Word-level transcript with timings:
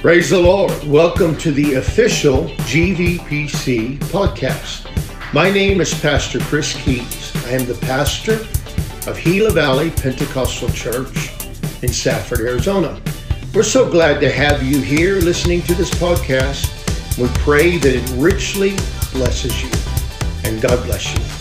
Praise 0.00 0.30
the 0.30 0.38
Lord. 0.38 0.70
Welcome 0.84 1.36
to 1.38 1.50
the 1.50 1.74
official 1.74 2.44
GVPC 2.70 3.98
podcast. 3.98 4.86
My 5.34 5.50
name 5.50 5.80
is 5.80 5.92
Pastor 5.92 6.38
Kris 6.38 6.72
Keyes. 6.72 7.34
I 7.46 7.50
am 7.50 7.66
the 7.66 7.74
pastor 7.74 8.34
of 9.10 9.20
Gila 9.20 9.50
Valley 9.50 9.90
Pentecostal 9.90 10.68
Church 10.68 11.32
in 11.82 11.88
Safford, 11.88 12.42
Arizona. 12.42 13.00
We're 13.52 13.64
so 13.64 13.90
glad 13.90 14.20
to 14.20 14.30
have 14.30 14.62
you 14.62 14.80
here 14.80 15.16
listening 15.16 15.62
to 15.62 15.74
this 15.74 15.90
podcast. 15.90 16.68
We 17.18 17.26
pray 17.40 17.78
that 17.78 17.96
it 17.96 18.08
richly 18.22 18.76
blesses 19.12 19.60
you. 19.60 19.70
And 20.48 20.62
God 20.62 20.80
bless 20.86 21.12
you. 21.12 21.37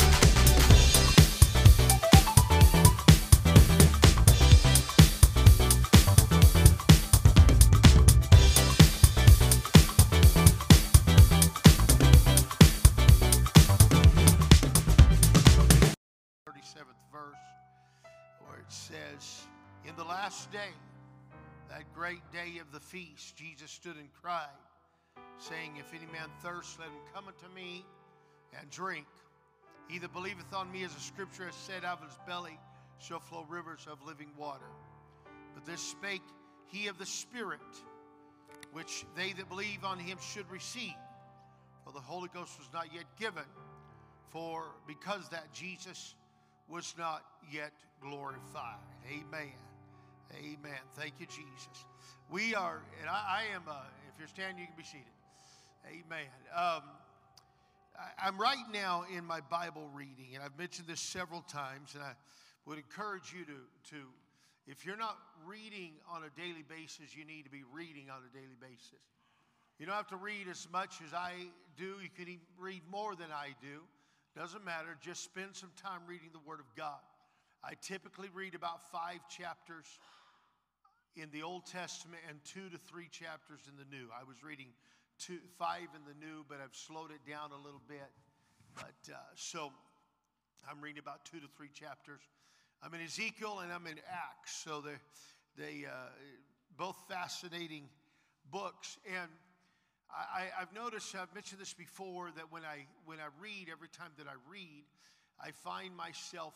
The 22.77 22.97
feast, 22.97 23.35
Jesus 23.35 23.71
stood 23.71 23.95
and 23.95 24.07
cried, 24.21 24.45
saying, 25.39 25.71
If 25.79 25.95
any 25.95 26.05
man 26.11 26.29
thirst, 26.43 26.77
let 26.77 26.89
him 26.89 26.93
come 27.11 27.25
unto 27.27 27.51
me 27.55 27.83
and 28.59 28.69
drink. 28.69 29.07
He 29.87 29.97
that 29.97 30.13
believeth 30.13 30.53
on 30.53 30.71
me, 30.71 30.83
as 30.83 30.93
the 30.93 30.99
scripture 30.99 31.45
has 31.45 31.55
said, 31.55 31.83
out 31.83 32.03
of 32.03 32.07
his 32.07 32.19
belly 32.27 32.59
shall 32.99 33.19
flow 33.19 33.45
rivers 33.49 33.87
of 33.89 34.05
living 34.05 34.29
water. 34.37 34.69
But 35.55 35.65
this 35.65 35.81
spake 35.81 36.21
he 36.67 36.87
of 36.87 36.99
the 36.99 37.05
Spirit, 37.05 37.61
which 38.73 39.05
they 39.15 39.33
that 39.33 39.49
believe 39.49 39.83
on 39.83 39.97
him 39.97 40.19
should 40.21 40.49
receive. 40.51 40.93
For 41.83 41.91
the 41.93 41.99
Holy 41.99 42.29
Ghost 42.31 42.59
was 42.59 42.67
not 42.71 42.93
yet 42.93 43.05
given, 43.17 43.45
for 44.29 44.65
because 44.85 45.29
that 45.29 45.51
Jesus 45.51 46.13
was 46.69 46.93
not 46.95 47.23
yet 47.51 47.73
glorified. 48.01 48.77
Amen. 49.09 49.66
Amen. 50.35 50.79
Thank 50.95 51.13
you, 51.19 51.25
Jesus. 51.25 51.85
We 52.29 52.53
are, 52.53 52.81
and 52.99 53.09
I, 53.09 53.41
I 53.49 53.55
am, 53.55 53.63
uh, 53.67 53.73
if 54.11 54.19
you're 54.19 54.27
standing, 54.27 54.59
you 54.59 54.67
can 54.67 54.75
be 54.75 54.83
seated. 54.83 55.07
Amen. 55.87 56.27
Um, 56.53 56.83
I, 57.97 58.27
I'm 58.27 58.37
right 58.37 58.65
now 58.73 59.05
in 59.15 59.25
my 59.25 59.39
Bible 59.41 59.89
reading, 59.93 60.35
and 60.35 60.43
I've 60.43 60.57
mentioned 60.57 60.87
this 60.87 60.99
several 60.99 61.41
times, 61.41 61.95
and 61.95 62.03
I 62.03 62.13
would 62.65 62.77
encourage 62.77 63.33
you 63.33 63.45
to, 63.45 63.95
to 63.95 64.03
if 64.67 64.85
you're 64.85 64.97
not 64.97 65.17
reading 65.45 65.93
on 66.11 66.23
a 66.23 66.29
daily 66.39 66.63
basis, 66.67 67.15
you 67.15 67.23
need 67.23 67.43
to 67.45 67.49
be 67.49 67.63
reading 67.71 68.09
on 68.09 68.19
a 68.29 68.33
daily 68.33 68.57
basis. 68.59 68.99
You 69.79 69.85
don't 69.85 69.95
have 69.95 70.07
to 70.07 70.17
read 70.17 70.47
as 70.49 70.67
much 70.73 70.95
as 71.05 71.13
I 71.13 71.33
do. 71.77 71.95
You 72.01 72.09
can 72.15 72.27
even 72.27 72.41
read 72.59 72.81
more 72.91 73.15
than 73.15 73.31
I 73.31 73.55
do. 73.61 73.79
Doesn't 74.35 74.65
matter. 74.65 74.97
Just 75.01 75.23
spend 75.23 75.55
some 75.55 75.71
time 75.81 76.01
reading 76.07 76.29
the 76.33 76.43
Word 76.45 76.59
of 76.59 76.65
God. 76.75 76.99
I 77.63 77.73
typically 77.81 78.29
read 78.33 78.55
about 78.55 78.91
five 78.91 79.19
chapters 79.29 79.85
in 81.15 81.29
the 81.31 81.41
Old 81.41 81.65
Testament 81.65 82.21
and 82.29 82.37
two 82.45 82.69
to 82.69 82.77
three 82.77 83.07
chapters 83.11 83.61
in 83.67 83.75
the 83.75 83.85
New. 83.89 84.07
I 84.13 84.23
was 84.23 84.43
reading 84.43 84.67
two, 85.17 85.39
five 85.57 85.87
in 85.95 86.01
the 86.05 86.13
New, 86.25 86.45
but 86.47 86.59
I've 86.63 86.75
slowed 86.75 87.11
it 87.11 87.29
down 87.29 87.51
a 87.51 87.57
little 87.57 87.81
bit. 87.87 88.11
But 88.75 89.11
uh, 89.11 89.17
so 89.35 89.71
I'm 90.69 90.81
reading 90.81 90.99
about 90.99 91.25
two 91.25 91.39
to 91.39 91.47
three 91.57 91.69
chapters. 91.73 92.21
I'm 92.83 92.93
in 92.93 93.01
Ezekiel 93.01 93.59
and 93.63 93.73
I'm 93.73 93.87
in 93.87 93.97
Acts, 94.07 94.55
so 94.63 94.81
they 94.81 94.97
they 95.57 95.85
uh, 95.85 96.09
both 96.77 96.97
fascinating 97.09 97.89
books 98.51 98.97
and. 99.07 99.29
I, 100.09 100.47
have 100.57 100.73
noticed, 100.73 101.13
I've 101.15 101.33
mentioned 101.35 101.59
this 101.59 101.73
before, 101.73 102.31
that 102.37 102.49
when 102.49 102.63
I, 102.63 102.87
when 103.03 103.19
I 103.19 103.27
read, 103.41 103.67
every 103.69 103.89
time 103.89 104.11
that 104.17 104.25
I 104.25 104.39
read, 104.49 104.85
I 105.37 105.51
find 105.51 105.93
myself 105.97 106.53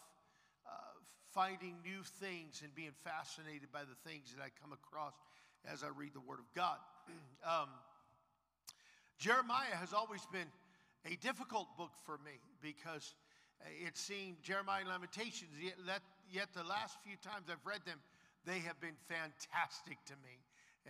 finding 1.33 1.75
new 1.83 2.03
things 2.19 2.61
and 2.63 2.73
being 2.75 2.95
fascinated 3.03 3.71
by 3.71 3.81
the 3.81 3.97
things 4.09 4.33
that 4.35 4.43
I 4.43 4.49
come 4.61 4.73
across 4.73 5.13
as 5.71 5.83
I 5.83 5.89
read 5.89 6.13
the 6.13 6.21
Word 6.21 6.39
of 6.39 6.49
God. 6.53 6.77
um, 7.45 7.69
Jeremiah 9.17 9.75
has 9.79 9.93
always 9.93 10.25
been 10.31 10.49
a 11.05 11.15
difficult 11.17 11.67
book 11.77 11.91
for 12.05 12.17
me 12.25 12.39
because 12.61 13.13
it 13.85 13.97
seemed 13.97 14.41
Jeremiah 14.41 14.81
and 14.81 14.89
Lamentations, 14.89 15.51
yet, 15.61 16.01
yet 16.31 16.47
the 16.53 16.63
last 16.63 16.97
few 17.03 17.15
times 17.21 17.45
I've 17.49 17.65
read 17.65 17.81
them, 17.85 17.99
they 18.45 18.59
have 18.59 18.79
been 18.81 18.97
fantastic 19.07 20.03
to 20.05 20.13
me. 20.23 20.35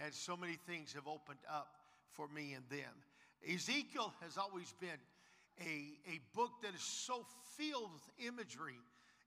And 0.01 0.13
so 0.13 0.37
many 0.37 0.57
things 0.67 0.93
have 0.93 1.07
opened 1.07 1.43
up 1.49 1.67
for 2.13 2.27
me 2.29 2.53
and 2.55 2.63
them. 2.69 2.95
Ezekiel 3.43 4.13
has 4.21 4.37
always 4.37 4.73
been 4.79 5.01
a, 5.59 5.93
a 6.07 6.19
book 6.35 6.51
that 6.63 6.73
is 6.73 6.81
so 6.81 7.25
filled 7.57 7.91
with 7.93 8.27
imagery, 8.27 8.79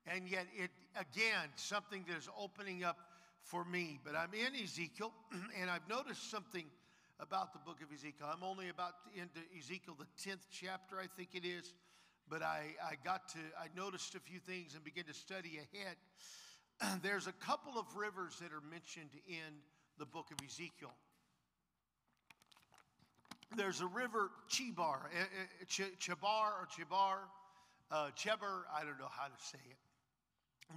and 0.07 0.29
yet 0.29 0.47
it, 0.57 0.71
again, 0.97 1.49
something 1.57 2.05
that 2.09 2.17
is 2.17 2.29
opening 2.39 2.85
up 2.85 2.99
for 3.43 3.65
me. 3.65 3.99
But 4.05 4.17
I'm 4.17 4.33
in 4.35 4.61
Ezekiel, 4.63 5.13
and 5.61 5.71
I've 5.71 5.89
noticed 5.89 6.31
something 6.31 6.65
about 7.21 7.53
the 7.53 7.59
book 7.61 7.79
of 7.83 7.93
Ezekiel. 7.93 8.27
I'm 8.31 8.43
only 8.43 8.69
about 8.69 8.93
into 9.15 9.41
Ezekiel, 9.57 9.97
the 9.99 10.31
10th 10.31 10.47
chapter, 10.51 10.99
I 10.99 11.07
think 11.17 11.31
it 11.35 11.47
is. 11.47 11.73
But 12.29 12.43
I, 12.43 12.75
I 12.83 12.95
got 13.05 13.29
to, 13.31 13.39
I 13.59 13.67
noticed 13.77 14.15
a 14.15 14.21
few 14.21 14.39
things 14.39 14.75
and 14.75 14.83
began 14.83 15.05
to 15.05 15.15
study 15.15 15.59
ahead. 15.59 17.01
There's 17.03 17.27
a 17.27 17.33
couple 17.33 17.79
of 17.79 17.87
rivers 17.97 18.39
that 18.41 18.53
are 18.53 18.65
mentioned 18.71 19.11
in 19.29 19.61
the 19.99 20.07
book 20.07 20.31
of 20.31 20.45
Ezekiel 20.45 20.95
there's 23.57 23.81
a 23.81 23.87
river, 23.87 24.31
Chebar, 24.49 24.99
eh, 25.15 25.23
eh, 25.23 25.85
Chebar 25.99 26.53
or 26.53 26.69
Chebar, 26.77 27.19
uh, 27.91 28.11
Chebar, 28.17 28.65
I 28.75 28.85
don't 28.85 28.99
know 28.99 29.11
how 29.11 29.27
to 29.27 29.39
say 29.39 29.59
it, 29.71 29.77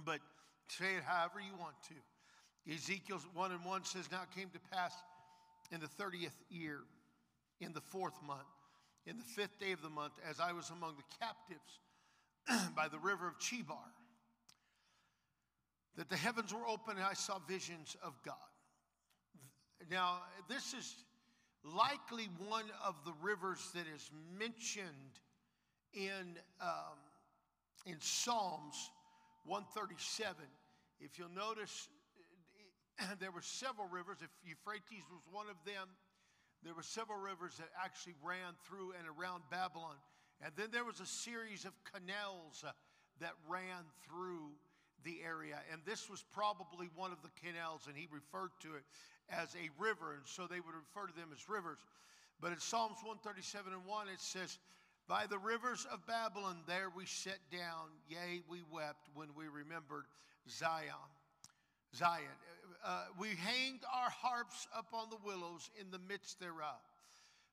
but 0.04 0.20
say 0.68 0.96
it 0.96 1.02
however 1.04 1.40
you 1.40 1.56
want 1.58 1.74
to. 1.88 2.72
Ezekiel 2.72 3.20
1 3.34 3.52
and 3.52 3.64
1 3.64 3.84
says, 3.84 4.10
Now 4.10 4.22
it 4.22 4.38
came 4.38 4.50
to 4.50 4.60
pass 4.70 4.92
in 5.72 5.80
the 5.80 5.86
30th 5.86 6.36
year, 6.50 6.80
in 7.60 7.72
the 7.72 7.80
fourth 7.80 8.20
month, 8.26 8.40
in 9.06 9.16
the 9.16 9.24
fifth 9.24 9.58
day 9.58 9.72
of 9.72 9.82
the 9.82 9.88
month, 9.88 10.12
as 10.28 10.40
I 10.40 10.52
was 10.52 10.70
among 10.70 10.96
the 10.96 11.16
captives 11.18 12.70
by 12.76 12.88
the 12.88 12.98
river 12.98 13.26
of 13.26 13.38
Chebar, 13.38 13.76
that 15.96 16.08
the 16.08 16.16
heavens 16.16 16.52
were 16.52 16.66
open 16.66 16.96
and 16.96 17.04
I 17.04 17.14
saw 17.14 17.38
visions 17.48 17.96
of 18.02 18.14
God. 18.24 18.34
Now, 19.90 20.18
this 20.48 20.74
is 20.74 20.94
likely 21.64 22.28
one 22.46 22.66
of 22.84 22.94
the 23.04 23.12
rivers 23.22 23.70
that 23.74 23.84
is 23.94 24.10
mentioned 24.38 24.86
in, 25.94 26.36
um, 26.60 26.98
in 27.86 27.96
Psalms 28.00 28.90
137. 29.48 30.36
If 31.00 31.18
you'll 31.18 31.32
notice, 31.32 31.88
there 33.20 33.32
were 33.32 33.42
several 33.42 33.88
rivers. 33.88 34.18
If 34.20 34.30
Euphrates 34.44 35.08
was 35.08 35.24
one 35.32 35.48
of 35.48 35.56
them, 35.64 35.88
there 36.62 36.74
were 36.74 36.84
several 36.84 37.18
rivers 37.18 37.56
that 37.56 37.72
actually 37.72 38.14
ran 38.22 38.52
through 38.68 38.92
and 38.98 39.08
around 39.08 39.42
Babylon. 39.50 39.96
And 40.44 40.52
then 40.54 40.68
there 40.70 40.84
was 40.84 41.00
a 41.00 41.06
series 41.06 41.64
of 41.64 41.72
canals 41.88 42.62
uh, 42.66 42.70
that 43.20 43.34
ran 43.48 43.88
through 44.06 44.52
the 45.02 45.18
area. 45.24 45.58
And 45.72 45.80
this 45.86 46.10
was 46.10 46.24
probably 46.30 46.90
one 46.94 47.10
of 47.10 47.22
the 47.22 47.30
canals, 47.40 47.86
and 47.88 47.96
he 47.96 48.06
referred 48.10 48.52
to 48.62 48.74
it 48.74 48.84
as 49.30 49.54
a 49.54 49.70
river, 49.80 50.14
and 50.14 50.26
so 50.26 50.46
they 50.46 50.60
would 50.60 50.74
refer 50.74 51.06
to 51.06 51.14
them 51.14 51.30
as 51.32 51.48
rivers. 51.48 51.78
But 52.40 52.52
in 52.52 52.60
Psalms 52.60 52.98
137 53.02 53.72
and 53.72 53.84
1, 53.84 54.08
it 54.08 54.20
says, 54.20 54.58
By 55.08 55.24
the 55.26 55.38
rivers 55.38 55.86
of 55.90 56.06
Babylon, 56.06 56.58
there 56.66 56.90
we 56.94 57.06
sat 57.06 57.38
down, 57.50 57.88
yea, 58.10 58.42
we 58.46 58.58
wept 58.70 59.08
when 59.14 59.28
we 59.34 59.48
remembered 59.48 60.04
Zion. 60.50 60.84
Zion. 61.96 62.24
Uh, 62.84 63.04
we 63.18 63.28
hanged 63.28 63.80
our 63.92 64.10
harps 64.10 64.68
upon 64.76 65.08
the 65.08 65.16
willows 65.24 65.70
in 65.80 65.90
the 65.90 65.98
midst 65.98 66.38
thereof. 66.38 66.82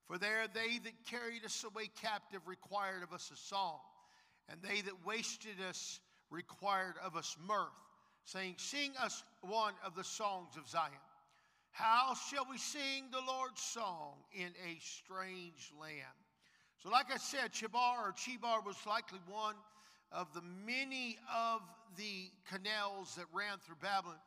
For 0.05 0.17
there 0.17 0.47
they 0.53 0.79
that 0.79 1.05
carried 1.09 1.45
us 1.45 1.63
away 1.63 1.89
captive 2.01 2.41
required 2.45 3.03
of 3.03 3.13
us 3.13 3.31
a 3.33 3.37
song, 3.37 3.79
and 4.49 4.61
they 4.61 4.81
that 4.81 5.05
wasted 5.05 5.55
us 5.69 6.01
required 6.29 6.95
of 7.01 7.15
us 7.15 7.37
mirth, 7.47 7.69
saying, 8.25 8.55
Sing 8.57 8.91
us 9.01 9.23
one 9.41 9.73
of 9.83 9.95
the 9.95 10.03
songs 10.03 10.57
of 10.57 10.67
Zion. 10.67 10.91
How 11.71 12.15
shall 12.29 12.45
we 12.49 12.57
sing 12.57 13.05
the 13.11 13.21
Lord's 13.25 13.61
song 13.61 14.15
in 14.33 14.47
a 14.47 14.77
strange 14.81 15.71
land? 15.79 16.24
So, 16.85 16.91
like 16.91 17.11
I 17.11 17.17
said, 17.17 17.51
Chebar 17.51 17.97
or 17.97 18.13
Chebar 18.13 18.63
was 18.63 18.77
likely 18.85 19.17
one 19.25 19.55
of 20.11 20.31
the 20.35 20.43
many 20.67 21.17
of 21.35 21.61
the 21.97 22.29
canals 22.47 23.15
that 23.15 23.25
ran 23.33 23.57
through 23.65 23.81
Babylon. 23.81 24.21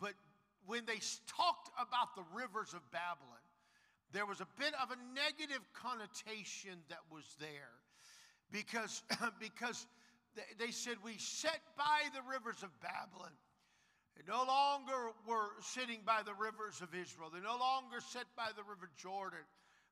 But 0.00 0.14
when 0.64 0.86
they 0.86 0.96
talked 1.28 1.68
about 1.76 2.16
the 2.16 2.24
rivers 2.32 2.72
of 2.72 2.80
Babylon, 2.90 3.44
there 4.16 4.24
was 4.24 4.40
a 4.40 4.48
bit 4.56 4.72
of 4.80 4.88
a 4.88 4.96
negative 5.12 5.60
connotation 5.76 6.80
that 6.88 7.04
was 7.12 7.36
there 7.38 7.76
because, 8.50 9.02
because 9.38 9.86
they 10.58 10.70
said, 10.70 10.96
We 11.04 11.18
sat 11.18 11.60
by 11.76 12.08
the 12.16 12.24
rivers 12.24 12.62
of 12.62 12.72
Babylon 12.80 13.36
They 14.16 14.24
no 14.24 14.48
longer 14.48 15.12
were 15.28 15.52
sitting 15.60 16.00
by 16.06 16.22
the 16.24 16.32
rivers 16.32 16.80
of 16.80 16.96
Israel. 16.96 17.28
They 17.28 17.44
no 17.44 17.60
longer 17.60 18.00
sat 18.00 18.24
by 18.40 18.56
the 18.56 18.64
river 18.64 18.88
Jordan. 18.96 19.44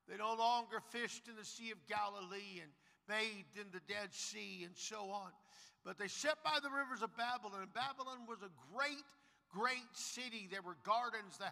They 0.09 0.17
no 0.17 0.33
longer 0.33 0.81
fished 0.89 1.27
in 1.27 1.35
the 1.35 1.45
Sea 1.45 1.71
of 1.71 1.77
Galilee 1.87 2.61
and 2.61 2.71
bathed 3.07 3.57
in 3.61 3.67
the 3.71 3.81
Dead 3.87 4.09
Sea 4.11 4.63
and 4.65 4.75
so 4.75 5.11
on. 5.11 5.29
But 5.85 5.97
they 5.97 6.07
sat 6.07 6.37
by 6.43 6.57
the 6.61 6.69
rivers 6.69 7.03
of 7.03 7.15
Babylon, 7.15 7.61
and 7.61 7.73
Babylon 7.73 8.25
was 8.27 8.39
a 8.41 8.49
great, 8.73 9.05
great 9.53 9.89
city. 9.93 10.47
There 10.51 10.61
were 10.61 10.77
gardens, 10.83 11.37
the 11.37 11.45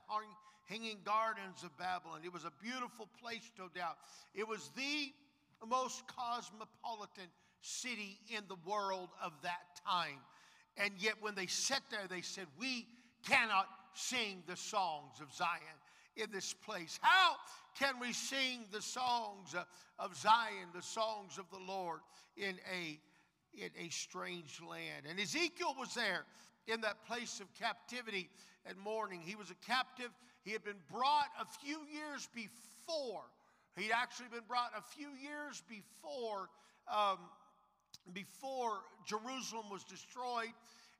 hanging 0.66 0.98
gardens 1.06 1.64
of 1.64 1.78
Babylon. 1.78 2.22
It 2.26 2.34
was 2.34 2.46
a 2.46 2.52
beautiful 2.62 3.08
place, 3.22 3.52
no 3.58 3.70
doubt. 3.74 3.98
It 4.34 4.48
was 4.48 4.72
the 4.76 5.14
most 5.66 6.04
cosmopolitan 6.08 7.30
city 7.62 8.20
in 8.36 8.44
the 8.48 8.58
world 8.66 9.10
of 9.24 9.34
that 9.44 9.80
time. 9.88 10.20
And 10.78 10.94
yet, 10.98 11.16
when 11.22 11.36
they 11.36 11.48
sat 11.48 11.82
there, 11.90 12.08
they 12.10 12.22
said, 12.22 12.46
We 12.60 12.88
cannot 13.28 13.68
sing 13.94 14.44
the 14.48 14.58
songs 14.58 15.22
of 15.22 15.34
Zion 15.34 15.77
in 16.18 16.32
this 16.32 16.54
place. 16.54 17.00
How 17.02 17.36
can 17.78 18.00
we 18.00 18.14
sing 18.14 18.66
the 18.72 18.82
songs 18.82 19.56
of 20.00 20.16
Zion, 20.16 20.70
the 20.74 20.82
songs 20.82 21.38
of 21.38 21.46
the 21.52 21.64
Lord 21.66 22.00
in 22.36 22.56
a, 22.72 23.00
in 23.54 23.70
a 23.80 23.90
strange 23.90 24.60
land? 24.62 25.06
And 25.10 25.20
Ezekiel 25.20 25.76
was 25.80 25.94
there 25.94 26.26
in 26.68 26.82
that 26.82 27.06
place 27.06 27.40
of 27.40 27.54
captivity 27.54 28.30
and 28.66 28.78
mourning. 28.78 29.22
He 29.22 29.36
was 29.36 29.52
a 29.52 29.66
captive. 29.66 30.10
He 30.44 30.52
had 30.52 30.64
been 30.64 30.82
brought 30.92 31.30
a 31.40 31.46
few 31.64 31.80
years 31.92 32.28
before. 32.34 33.24
He'd 33.76 33.92
actually 33.92 34.30
been 34.32 34.48
brought 34.48 34.72
a 34.76 34.82
few 34.82 35.10
years 35.22 35.62
before 35.70 36.50
um, 36.92 37.20
before 38.14 38.80
Jerusalem 39.06 39.66
was 39.70 39.84
destroyed 39.84 40.54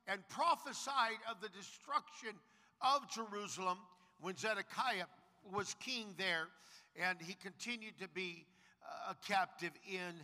and 0.06 0.20
prophesied 0.28 1.20
of 1.30 1.40
the 1.40 1.48
destruction 1.48 2.32
of 2.80 3.08
Jerusalem 3.10 3.78
when 4.20 4.36
Zedekiah 4.36 5.06
was 5.52 5.74
king 5.80 6.14
there 6.18 6.48
and 7.00 7.18
he 7.20 7.34
continued 7.34 7.98
to 8.00 8.08
be 8.08 8.46
uh, 8.82 9.12
a 9.12 9.26
captive 9.26 9.72
in 9.90 10.14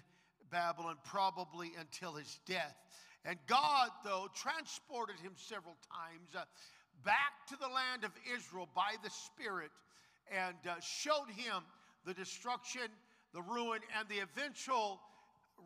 Babylon 0.50 0.96
probably 1.05 1.73
until 1.79 2.14
his 2.14 2.41
death. 2.46 2.76
And 3.25 3.38
God, 3.46 3.91
though, 4.05 4.29
transported 4.35 5.19
him 5.20 5.32
several 5.37 5.76
times 5.91 6.29
uh, 6.37 6.44
back 7.05 7.46
to 7.49 7.56
the 7.56 7.69
land 7.69 8.05
of 8.05 8.11
Israel 8.35 8.69
by 8.75 8.94
the 9.02 9.11
Spirit 9.11 9.70
and 10.31 10.56
uh, 10.69 10.75
showed 10.81 11.29
him 11.35 11.62
the 12.05 12.14
destruction, 12.14 12.88
the 13.32 13.43
ruin, 13.43 13.81
and 13.99 14.08
the 14.08 14.20
eventual 14.20 15.00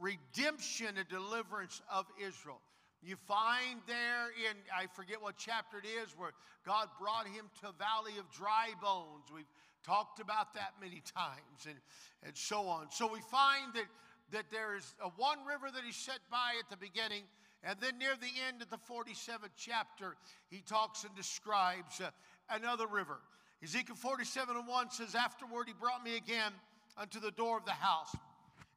redemption 0.01 0.97
and 0.97 1.09
deliverance 1.09 1.83
of 1.93 2.07
Israel. 2.21 2.61
You 3.03 3.17
find 3.27 3.81
there 3.87 4.31
in, 4.51 4.57
I 4.75 4.87
forget 4.95 5.23
what 5.23 5.37
chapter 5.37 5.79
it 5.79 5.87
is, 5.87 6.11
where 6.17 6.33
God 6.67 6.89
brought 7.01 7.27
him 7.27 7.47
to 7.61 7.73
valley 7.79 8.19
of 8.19 8.31
dry 8.31 8.71
bones. 8.83 9.25
We've 9.33 9.51
talked 9.85 10.21
about 10.21 10.55
that 10.55 10.75
many 10.81 11.03
times 11.17 11.67
and, 11.67 11.77
and 12.25 12.37
so 12.37 12.67
on. 12.67 12.91
So 12.91 13.11
we 13.11 13.21
find 13.21 13.73
that, 13.75 13.87
that 14.33 14.51
there 14.51 14.77
is 14.77 14.95
a 15.01 15.09
one 15.11 15.39
river 15.47 15.69
that 15.73 15.85
he 15.85 15.93
set 15.93 16.19
by 16.31 16.55
at 16.59 16.69
the 16.71 16.77
beginning, 16.77 17.23
and 17.63 17.79
then 17.81 17.99
near 17.99 18.15
the 18.21 18.31
end 18.49 18.63
of 18.63 18.71
the 18.71 18.79
47th 18.79 19.51
chapter, 19.57 20.17
he 20.51 20.61
talks 20.61 21.05
and 21.05 21.15
describes 21.15 22.01
uh, 22.01 22.11
another 22.51 22.87
river. 22.87 23.19
Ezekiel 23.63 23.97
47 23.97 24.57
and 24.57 24.67
1 24.67 24.91
says, 24.91 25.15
Afterward 25.15 25.67
he 25.67 25.75
brought 25.75 26.05
me 26.05 26.17
again 26.17 26.53
unto 26.97 27.21
the 27.21 27.33
door 27.33 27.59
of 27.59 27.65
the 27.65 27.73
house. 27.73 28.15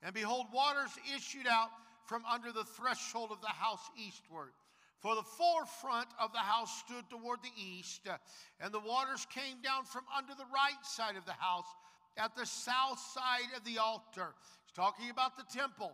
And 0.04 0.14
behold, 0.14 0.48
waters 0.52 0.90
issued 1.16 1.46
out 1.48 1.70
from 2.06 2.24
under 2.26 2.52
the 2.52 2.64
threshold 2.64 3.32
of 3.32 3.42
the 3.42 3.48
house 3.48 3.90
eastward. 3.96 4.52
For 5.00 5.16
the 5.16 5.24
forefront 5.24 6.10
of 6.20 6.32
the 6.32 6.40
house 6.40 6.84
stood 6.86 7.10
toward 7.10 7.40
the 7.42 7.50
east, 7.58 8.08
and 8.60 8.72
the 8.72 8.80
waters 8.80 9.26
came 9.34 9.62
down 9.64 9.86
from 9.86 10.04
under 10.16 10.36
the 10.36 10.46
right 10.54 10.84
side 10.84 11.16
of 11.16 11.26
the 11.26 11.34
house 11.34 11.66
at 12.18 12.36
the 12.36 12.46
south 12.46 13.00
side 13.00 13.50
of 13.58 13.64
the 13.64 13.80
altar. 13.80 14.36
He's 14.64 14.76
talking 14.76 15.10
about 15.10 15.38
the 15.38 15.58
temple. 15.58 15.92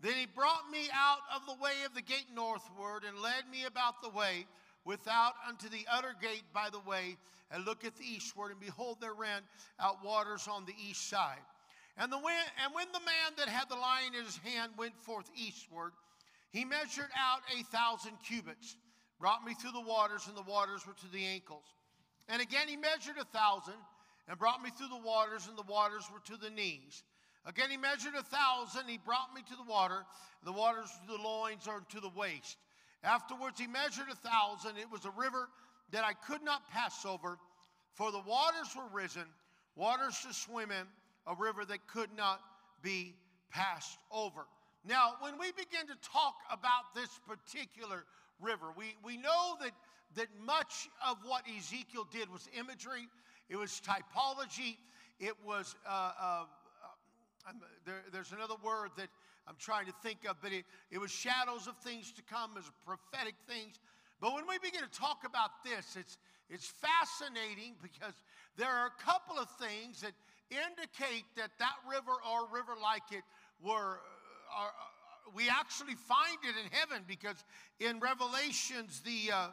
Then 0.00 0.12
he 0.12 0.26
brought 0.26 0.70
me 0.70 0.88
out 0.92 1.20
of 1.34 1.46
the 1.46 1.62
way 1.62 1.72
of 1.86 1.94
the 1.94 2.02
gate 2.02 2.26
northward 2.34 3.04
and 3.08 3.18
led 3.18 3.48
me 3.50 3.64
about 3.64 4.02
the 4.02 4.10
way 4.10 4.46
without 4.84 5.32
unto 5.48 5.68
the 5.68 5.86
utter 5.90 6.14
gate 6.20 6.44
by 6.52 6.68
the 6.70 6.80
way, 6.80 7.16
and 7.50 7.64
looketh 7.64 8.00
eastward, 8.02 8.50
and 8.50 8.60
behold, 8.60 8.98
there 9.00 9.14
ran 9.14 9.42
out 9.80 10.04
waters 10.04 10.48
on 10.50 10.64
the 10.66 10.74
east 10.88 11.08
side. 11.08 11.40
And, 11.98 12.12
the, 12.12 12.16
and 12.16 12.74
when 12.74 12.86
the 12.92 13.00
man 13.00 13.32
that 13.38 13.48
had 13.48 13.68
the 13.68 13.76
line 13.76 14.14
in 14.18 14.24
his 14.24 14.36
hand 14.38 14.72
went 14.76 14.98
forth 14.98 15.30
eastward, 15.34 15.92
he 16.50 16.64
measured 16.64 17.10
out 17.18 17.40
a 17.58 17.62
thousand 17.64 18.12
cubits, 18.26 18.76
brought 19.18 19.44
me 19.44 19.54
through 19.54 19.72
the 19.72 19.80
waters, 19.80 20.26
and 20.28 20.36
the 20.36 20.42
waters 20.42 20.86
were 20.86 20.94
to 20.94 21.12
the 21.12 21.24
ankles. 21.24 21.64
And 22.28 22.42
again 22.42 22.68
he 22.68 22.76
measured 22.76 23.16
a 23.18 23.24
thousand, 23.24 23.80
and 24.28 24.38
brought 24.38 24.62
me 24.62 24.70
through 24.70 24.88
the 24.88 25.06
waters, 25.06 25.46
and 25.48 25.56
the 25.56 25.70
waters 25.70 26.04
were 26.12 26.20
to 26.26 26.40
the 26.40 26.50
knees. 26.50 27.04
Again 27.46 27.70
he 27.70 27.76
measured 27.76 28.14
a 28.14 28.22
thousand, 28.22 28.88
he 28.88 28.98
brought 28.98 29.32
me 29.34 29.40
to 29.48 29.56
the 29.56 29.70
water, 29.70 30.04
and 30.40 30.54
the 30.54 30.58
waters 30.58 30.90
to 30.90 31.16
the 31.16 31.22
loins 31.22 31.66
or 31.66 31.82
to 31.90 32.00
the 32.00 32.10
waist. 32.10 32.58
Afterwards 33.04 33.58
he 33.58 33.66
measured 33.66 34.08
a 34.10 34.16
thousand. 34.16 34.78
It 34.78 34.90
was 34.90 35.04
a 35.04 35.10
river 35.10 35.48
that 35.92 36.04
I 36.04 36.12
could 36.12 36.42
not 36.42 36.68
pass 36.70 37.06
over, 37.06 37.38
for 37.94 38.10
the 38.10 38.20
waters 38.20 38.74
were 38.76 38.88
risen, 38.92 39.24
waters 39.76 40.18
to 40.26 40.34
swim 40.34 40.70
in 40.70 40.86
a 41.26 41.34
river 41.34 41.64
that 41.64 41.86
could 41.86 42.10
not 42.16 42.40
be 42.82 43.14
passed 43.50 43.98
over. 44.12 44.46
Now, 44.86 45.14
when 45.20 45.38
we 45.38 45.50
begin 45.52 45.86
to 45.88 45.96
talk 46.08 46.36
about 46.50 46.94
this 46.94 47.10
particular 47.26 48.04
river, 48.40 48.66
we, 48.76 48.94
we 49.04 49.16
know 49.16 49.56
that, 49.60 49.72
that 50.14 50.28
much 50.44 50.88
of 51.06 51.16
what 51.24 51.42
Ezekiel 51.58 52.06
did 52.12 52.30
was 52.30 52.48
imagery, 52.56 53.08
it 53.48 53.56
was 53.56 53.80
typology, 53.84 54.76
it 55.18 55.34
was, 55.44 55.74
uh, 55.88 55.90
uh, 55.90 56.44
uh 57.48 57.52
there, 57.84 58.02
there's 58.12 58.32
another 58.32 58.54
word 58.62 58.90
that 58.96 59.08
I'm 59.48 59.56
trying 59.58 59.86
to 59.86 59.94
think 60.02 60.18
of, 60.28 60.36
but 60.42 60.52
it, 60.52 60.64
it 60.90 60.98
was 60.98 61.10
shadows 61.10 61.66
of 61.66 61.76
things 61.78 62.12
to 62.12 62.22
come, 62.22 62.52
as 62.58 62.64
prophetic 62.84 63.34
things. 63.48 63.78
But 64.20 64.34
when 64.34 64.44
we 64.48 64.58
begin 64.58 64.82
to 64.82 64.98
talk 64.98 65.22
about 65.24 65.62
this, 65.64 65.96
it's, 65.98 66.18
it's 66.50 66.66
fascinating 66.66 67.74
because 67.82 68.14
there 68.56 68.70
are 68.70 68.86
a 68.86 69.02
couple 69.02 69.38
of 69.38 69.48
things 69.58 70.00
that 70.00 70.12
indicate 70.50 71.24
that 71.36 71.50
that 71.58 71.76
river 71.88 72.12
or 72.12 72.46
river 72.52 72.74
like 72.80 73.10
it 73.10 73.22
were, 73.62 74.00
uh, 74.54 74.60
are, 74.60 74.68
uh, 74.68 75.30
we 75.34 75.48
actually 75.48 75.94
find 75.94 76.38
it 76.44 76.54
in 76.62 76.70
heaven 76.70 77.02
because 77.06 77.42
in 77.80 78.00
Revelations, 78.00 79.00
the, 79.00 79.32
uh, 79.32 79.48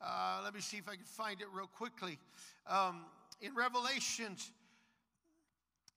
uh, 0.00 0.40
let 0.42 0.54
me 0.54 0.60
see 0.60 0.78
if 0.78 0.88
I 0.88 0.96
can 0.96 1.04
find 1.04 1.40
it 1.40 1.46
real 1.52 1.68
quickly. 1.68 2.18
Um, 2.66 3.06
in 3.40 3.54
Revelations, 3.54 4.50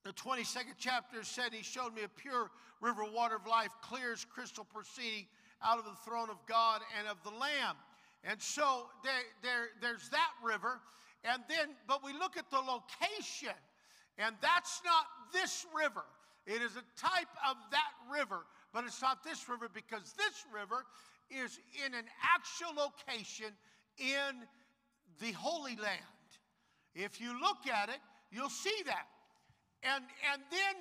the 0.04 0.14
22nd 0.14 0.76
chapter 0.78 1.24
said, 1.24 1.52
He 1.52 1.64
showed 1.64 1.94
me 1.96 2.04
a 2.04 2.10
pure 2.10 2.52
river 2.82 3.04
water 3.04 3.36
of 3.36 3.48
life, 3.48 3.72
clear 3.82 4.14
as 4.14 4.24
crystal, 4.26 4.64
proceeding 4.64 5.26
out 5.64 5.80
of 5.80 5.86
the 5.86 5.96
throne 6.06 6.30
of 6.30 6.38
God 6.46 6.82
and 7.00 7.08
of 7.08 7.18
the 7.24 7.32
Lamb. 7.32 7.76
And 8.24 8.42
so 8.42 8.88
there, 9.04 9.14
there, 9.42 9.68
there's 9.82 10.10
that 10.10 10.32
river. 10.44 10.80
And 11.24 11.42
then, 11.50 11.70
but 11.88 12.04
we 12.04 12.14
look 12.14 12.38
at 12.38 12.50
the 12.52 12.60
location 12.60 13.56
and 14.18 14.36
that's 14.42 14.82
not 14.86 15.06
this 15.34 15.66
river. 15.76 16.04
It 16.46 16.62
is 16.62 16.76
a 16.76 16.86
type 17.00 17.32
of 17.50 17.58
that 17.72 17.92
river, 18.12 18.46
but 18.74 18.86
it's 18.86 19.02
not 19.02 19.24
this 19.24 19.50
river 19.50 19.68
because 19.74 20.14
this 20.14 20.46
river 20.54 20.86
is 21.30 21.60
in 21.86 21.94
an 21.94 22.06
actual 22.22 22.76
location 22.76 23.52
in 23.98 24.46
the 25.20 25.32
Holy 25.32 25.76
Land. 25.76 26.02
If 26.94 27.20
you 27.20 27.40
look 27.42 27.68
at 27.68 27.90
it, 27.90 28.00
you'll 28.32 28.50
see 28.50 28.84
that. 28.86 29.08
And, 29.84 30.04
and 30.32 30.42
then 30.50 30.76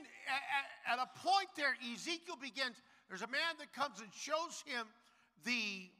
at, 0.87 0.93
at 0.93 0.99
a 0.99 1.19
point 1.26 1.49
there, 1.57 1.76
Ezekiel 1.93 2.37
begins, 2.41 2.76
there's 3.09 3.23
a 3.23 3.29
man 3.29 3.57
that 3.59 3.73
comes 3.73 4.00
and 4.00 4.09
shows 4.12 4.62
him 4.67 4.87
the 5.45 5.91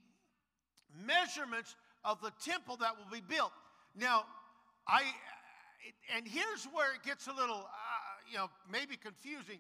measurements 1.07 1.75
of 2.05 2.21
the 2.21 2.33
temple 2.45 2.77
that 2.77 2.93
will 2.97 3.11
be 3.11 3.23
built. 3.27 3.53
Now, 3.97 4.25
I 4.87 5.03
and 6.15 6.27
here's 6.27 6.65
where 6.73 6.95
it 6.95 7.03
gets 7.03 7.27
a 7.27 7.33
little, 7.33 7.67
uh, 7.67 8.31
you 8.31 8.39
know, 8.39 8.51
maybe 8.71 8.97
confusing 8.97 9.59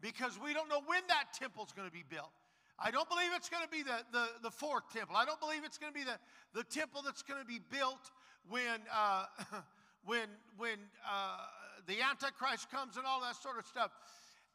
because 0.00 0.38
we 0.42 0.52
don't 0.52 0.68
know 0.68 0.80
when 0.86 1.02
that 1.08 1.32
temple's 1.38 1.72
going 1.72 1.88
to 1.88 1.92
be 1.92 2.04
built. 2.08 2.32
I 2.78 2.90
don't 2.90 3.08
believe 3.08 3.30
it's 3.34 3.48
going 3.48 3.64
to 3.64 3.70
be 3.70 3.82
the, 3.82 4.04
the, 4.12 4.26
the, 4.42 4.50
fourth 4.50 4.92
temple. 4.92 5.16
I 5.16 5.24
don't 5.24 5.40
believe 5.40 5.64
it's 5.64 5.78
going 5.78 5.92
to 5.92 5.98
be 5.98 6.04
the, 6.04 6.18
the 6.52 6.64
temple 6.64 7.00
that's 7.02 7.22
going 7.22 7.40
to 7.40 7.46
be 7.46 7.60
built 7.70 8.10
when, 8.48 8.84
uh, 8.92 9.24
when, 10.04 10.28
when 10.58 10.76
uh, 11.08 11.38
the 11.86 12.02
Antichrist 12.02 12.70
comes 12.70 12.98
and 12.98 13.06
all 13.06 13.22
that 13.22 13.36
sort 13.36 13.58
of 13.58 13.64
stuff. 13.64 13.90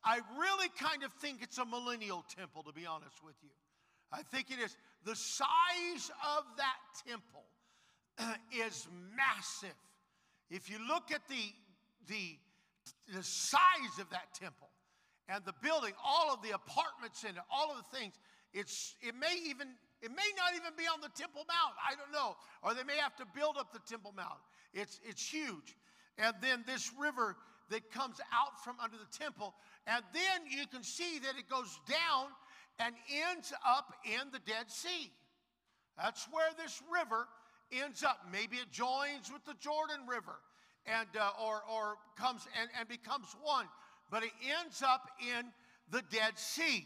I 0.04 0.20
really 0.38 0.70
kind 0.80 1.04
of 1.04 1.12
think 1.14 1.40
it's 1.42 1.58
a 1.58 1.66
millennial 1.66 2.24
temple, 2.36 2.64
to 2.64 2.74
be 2.74 2.86
honest 2.86 3.24
with 3.24 3.36
you. 3.42 3.50
I 4.12 4.22
think 4.24 4.52
it 4.52 4.60
is. 4.60 4.76
The 5.04 5.16
size 5.16 6.12
of 6.38 6.44
that 6.58 7.08
temple 7.08 7.46
is 8.52 8.88
massive. 9.16 9.78
If 10.52 10.70
you 10.70 10.78
look 10.88 11.12
at 11.12 11.28
the, 11.28 11.42
the, 12.08 12.38
the 13.16 13.24
size 13.24 13.98
of 14.00 14.10
that 14.12 14.36
temple 14.36 14.70
and 15.28 15.44
the 15.46 15.54
building, 15.64 15.94
all 16.04 16.32
of 16.32 16.44
the 16.44 16.52
apartments 16.52 17.24
in 17.24 17.32
it, 17.32 17.44
all 17.50 17.72
of 17.72 17.78
the 17.78 17.98
things, 17.98 18.14
it's, 18.54 18.96
it 19.02 19.16
may 19.16 19.36
even 19.48 19.70
it 20.02 20.10
may 20.10 20.32
not 20.36 20.56
even 20.56 20.74
be 20.76 20.86
on 20.86 21.00
the 21.00 21.14
Temple 21.14 21.46
Mount. 21.48 21.76
I 21.78 21.94
don't 21.94 22.12
know. 22.12 22.36
Or 22.64 22.74
they 22.74 22.84
may 22.84 22.98
have 22.98 23.16
to 23.18 23.26
build 23.36 23.56
up 23.58 23.72
the 23.72 23.80
Temple 23.88 24.14
Mount. 24.18 24.42
It's, 24.74 25.00
it's 25.08 25.24
huge. 25.24 25.78
And 26.18 26.34
then 26.42 26.64
this 26.66 26.92
river 27.00 27.38
that 27.70 27.92
comes 27.92 28.20
out 28.34 28.64
from 28.64 28.78
under 28.84 28.98
the 28.98 29.18
temple. 29.18 29.54
And 29.88 30.04
then 30.12 30.50
you 30.50 30.68
can 30.68 30.84
see 30.84 31.20
that 31.20 31.38
it 31.38 31.50
goes 31.50 31.80
down 31.88 32.28
and 32.80 32.96
ends 33.30 33.54
up 33.66 33.94
in 34.04 34.32
the 34.32 34.40
Dead 34.40 34.70
Sea. 34.70 35.12
That's 35.98 36.28
where 36.32 36.50
this 36.58 36.82
river 36.92 37.28
ends 37.72 38.04
up. 38.04 38.20
Maybe 38.32 38.58
it 38.58 38.72
joins 38.72 39.32
with 39.32 39.44
the 39.46 39.56
Jordan 39.60 40.08
River 40.08 40.40
and, 40.86 41.08
uh, 41.20 41.32
or, 41.44 41.62
or 41.72 41.98
comes 42.18 42.48
and, 42.60 42.70
and 42.80 42.88
becomes 42.88 43.36
one. 43.42 43.66
But 44.10 44.24
it 44.24 44.32
ends 44.60 44.84
up 44.84 45.10
in 45.20 45.46
the 45.90 46.04
Dead 46.12 46.38
Sea. 46.38 46.86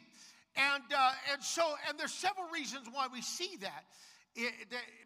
And, 0.56 0.84
uh, 0.96 1.12
and 1.34 1.44
so, 1.44 1.75
and 1.88 2.00
there's 2.00 2.13
several 2.13 2.48
reasons 2.50 2.88
why 2.92 3.08
we 3.12 3.22
see 3.22 3.58
that. 3.62 3.86
It, 4.36 4.54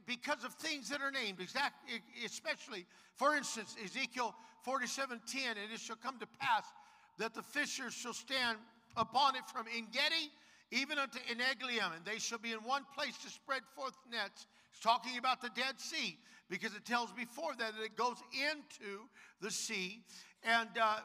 because 0.07 0.43
of 0.43 0.53
things 0.55 0.89
that 0.89 1.01
are 1.01 1.11
named, 1.11 1.39
exactly, 1.39 2.01
especially, 2.25 2.85
for 3.15 3.35
instance, 3.35 3.75
Ezekiel 3.83 4.33
47:10, 4.65 5.51
and 5.51 5.71
it 5.71 5.79
shall 5.79 5.95
come 5.97 6.17
to 6.17 6.27
pass 6.39 6.65
that 7.19 7.35
the 7.35 7.43
fishers 7.43 7.93
shall 7.93 8.13
stand 8.13 8.57
upon 8.97 9.35
it 9.35 9.43
from 9.53 9.67
Engedi 9.67 10.31
even 10.71 10.99
unto 10.99 11.19
Eneglaim, 11.31 11.95
and 11.95 12.05
they 12.05 12.19
shall 12.19 12.37
be 12.37 12.51
in 12.51 12.59
one 12.59 12.85
place 12.95 13.17
to 13.17 13.29
spread 13.29 13.63
forth 13.75 13.97
nets. 14.11 14.45
It's 14.71 14.81
talking 14.81 15.17
about 15.17 15.41
the 15.41 15.49
Dead 15.55 15.79
Sea 15.79 16.17
because 16.49 16.73
it 16.75 16.85
tells 16.85 17.11
before 17.11 17.53
that, 17.57 17.73
it 17.83 17.95
goes 17.95 18.17
into 18.33 19.01
the 19.41 19.51
sea, 19.51 20.01
and 20.43 20.69
uh, 20.81 20.99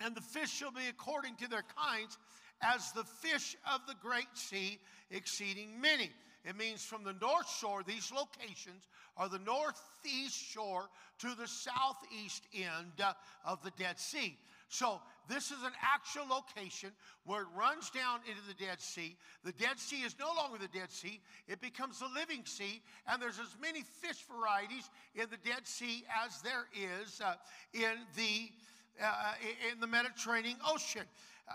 and 0.00 0.14
the 0.14 0.20
fish 0.20 0.50
shall 0.50 0.72
be 0.72 0.88
according 0.88 1.36
to 1.36 1.48
their 1.48 1.64
kinds, 1.76 2.18
as 2.60 2.92
the 2.92 3.04
fish 3.04 3.56
of 3.72 3.80
the 3.86 3.94
great 4.02 4.28
sea, 4.34 4.78
exceeding 5.10 5.80
many. 5.80 6.10
It 6.44 6.56
means 6.56 6.84
from 6.84 7.04
the 7.04 7.14
north 7.14 7.48
shore, 7.60 7.82
these 7.86 8.10
locations 8.10 8.88
are 9.16 9.28
the 9.28 9.38
northeast 9.38 10.36
shore 10.36 10.88
to 11.20 11.34
the 11.36 11.46
southeast 11.46 12.42
end 12.52 13.00
uh, 13.02 13.12
of 13.44 13.62
the 13.62 13.70
Dead 13.78 13.98
Sea. 13.98 14.36
So 14.68 15.00
this 15.28 15.50
is 15.50 15.62
an 15.62 15.72
actual 15.80 16.26
location 16.28 16.90
where 17.24 17.42
it 17.42 17.48
runs 17.56 17.90
down 17.90 18.20
into 18.28 18.40
the 18.48 18.54
Dead 18.54 18.80
Sea. 18.80 19.16
The 19.44 19.52
Dead 19.52 19.78
Sea 19.78 20.02
is 20.02 20.16
no 20.18 20.32
longer 20.36 20.58
the 20.58 20.68
Dead 20.68 20.90
Sea, 20.90 21.20
it 21.48 21.60
becomes 21.60 22.00
the 22.00 22.08
living 22.14 22.42
sea, 22.44 22.82
and 23.06 23.20
there's 23.20 23.38
as 23.38 23.56
many 23.60 23.82
fish 23.82 24.24
varieties 24.30 24.90
in 25.14 25.26
the 25.30 25.36
Dead 25.48 25.66
Sea 25.66 26.04
as 26.24 26.42
there 26.42 26.66
is 26.74 27.20
uh, 27.20 27.34
in 27.72 27.98
the 28.16 28.50
uh, 29.02 29.34
in 29.72 29.80
the 29.80 29.86
Mediterranean 29.86 30.56
Ocean. 30.68 31.04
Uh, 31.48 31.52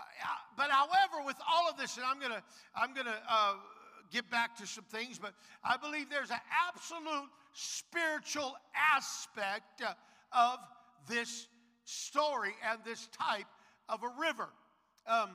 but 0.56 0.70
however, 0.70 1.24
with 1.24 1.36
all 1.48 1.68
of 1.68 1.76
this, 1.76 1.96
and 1.96 2.06
I'm 2.06 2.20
gonna 2.20 2.42
I'm 2.74 2.94
gonna 2.94 3.18
uh, 3.28 3.54
get 4.10 4.30
back 4.30 4.56
to 4.58 4.66
some 4.66 4.84
things, 4.84 5.18
but 5.18 5.34
I 5.62 5.76
believe 5.76 6.10
there's 6.10 6.30
an 6.30 6.40
absolute 6.68 7.28
spiritual 7.52 8.56
aspect 8.94 9.82
uh, 9.82 9.94
of 10.32 10.58
this 11.08 11.48
story 11.84 12.52
and 12.70 12.80
this 12.84 13.08
type 13.08 13.46
of 13.88 14.02
a 14.02 14.12
river. 14.20 14.48
Um, 15.06 15.30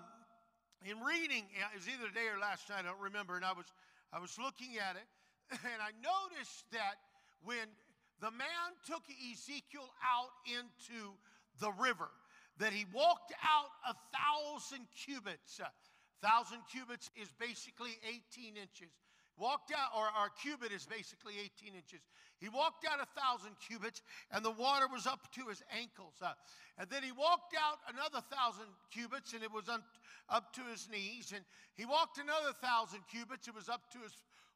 in 0.85 0.99
reading, 0.99 1.43
it 1.53 1.75
was 1.75 1.87
either 1.87 2.07
today 2.07 2.27
or 2.27 2.39
last 2.39 2.69
night, 2.69 2.85
I 2.85 2.91
don't 2.91 3.01
remember, 3.01 3.35
and 3.35 3.45
I 3.45 3.53
was 3.53 3.65
I 4.11 4.19
was 4.19 4.37
looking 4.37 4.77
at 4.77 4.95
it, 4.95 5.07
and 5.51 5.79
I 5.81 5.89
noticed 6.03 6.69
that 6.71 7.01
when 7.43 7.65
the 8.21 8.31
man 8.31 8.77
took 8.85 9.01
Ezekiel 9.09 9.89
out 10.03 10.31
into 10.45 11.17
the 11.59 11.71
river, 11.81 12.09
that 12.59 12.73
he 12.73 12.85
walked 12.93 13.33
out 13.41 13.71
a 13.89 13.95
thousand 14.13 14.85
cubits. 14.93 15.59
A 15.59 15.71
thousand 16.21 16.61
cubits 16.71 17.09
is 17.15 17.29
basically 17.39 17.97
18 18.05 18.55
inches. 18.55 18.93
Walked 19.37 19.71
out, 19.71 19.89
or 19.97 20.05
our 20.05 20.29
cubit 20.29 20.71
is 20.71 20.85
basically 20.85 21.33
18 21.41 21.73
inches. 21.73 22.05
He 22.37 22.49
walked 22.49 22.85
out 22.85 23.01
a 23.01 23.09
thousand 23.19 23.57
cubits, 23.57 24.03
and 24.29 24.45
the 24.45 24.51
water 24.51 24.85
was 24.91 25.07
up 25.07 25.33
to 25.33 25.47
his 25.49 25.63
ankles. 25.73 26.13
Uh, 26.21 26.33
and 26.77 26.87
then 26.89 27.01
he 27.01 27.11
walked 27.11 27.55
out 27.57 27.81
another 27.89 28.21
thousand 28.29 28.69
cubits, 28.91 29.33
and 29.33 29.41
it 29.41 29.51
was 29.51 29.69
un- 29.69 29.81
up 30.29 30.53
to 30.53 30.61
his 30.69 30.87
knees. 30.89 31.33
And 31.33 31.43
he 31.73 31.85
walked 31.85 32.19
another 32.19 32.53
thousand 32.61 33.01
cubits, 33.09 33.47
it 33.47 33.55
was 33.55 33.69
up 33.69 33.89
to 33.93 33.99
his 33.99 34.13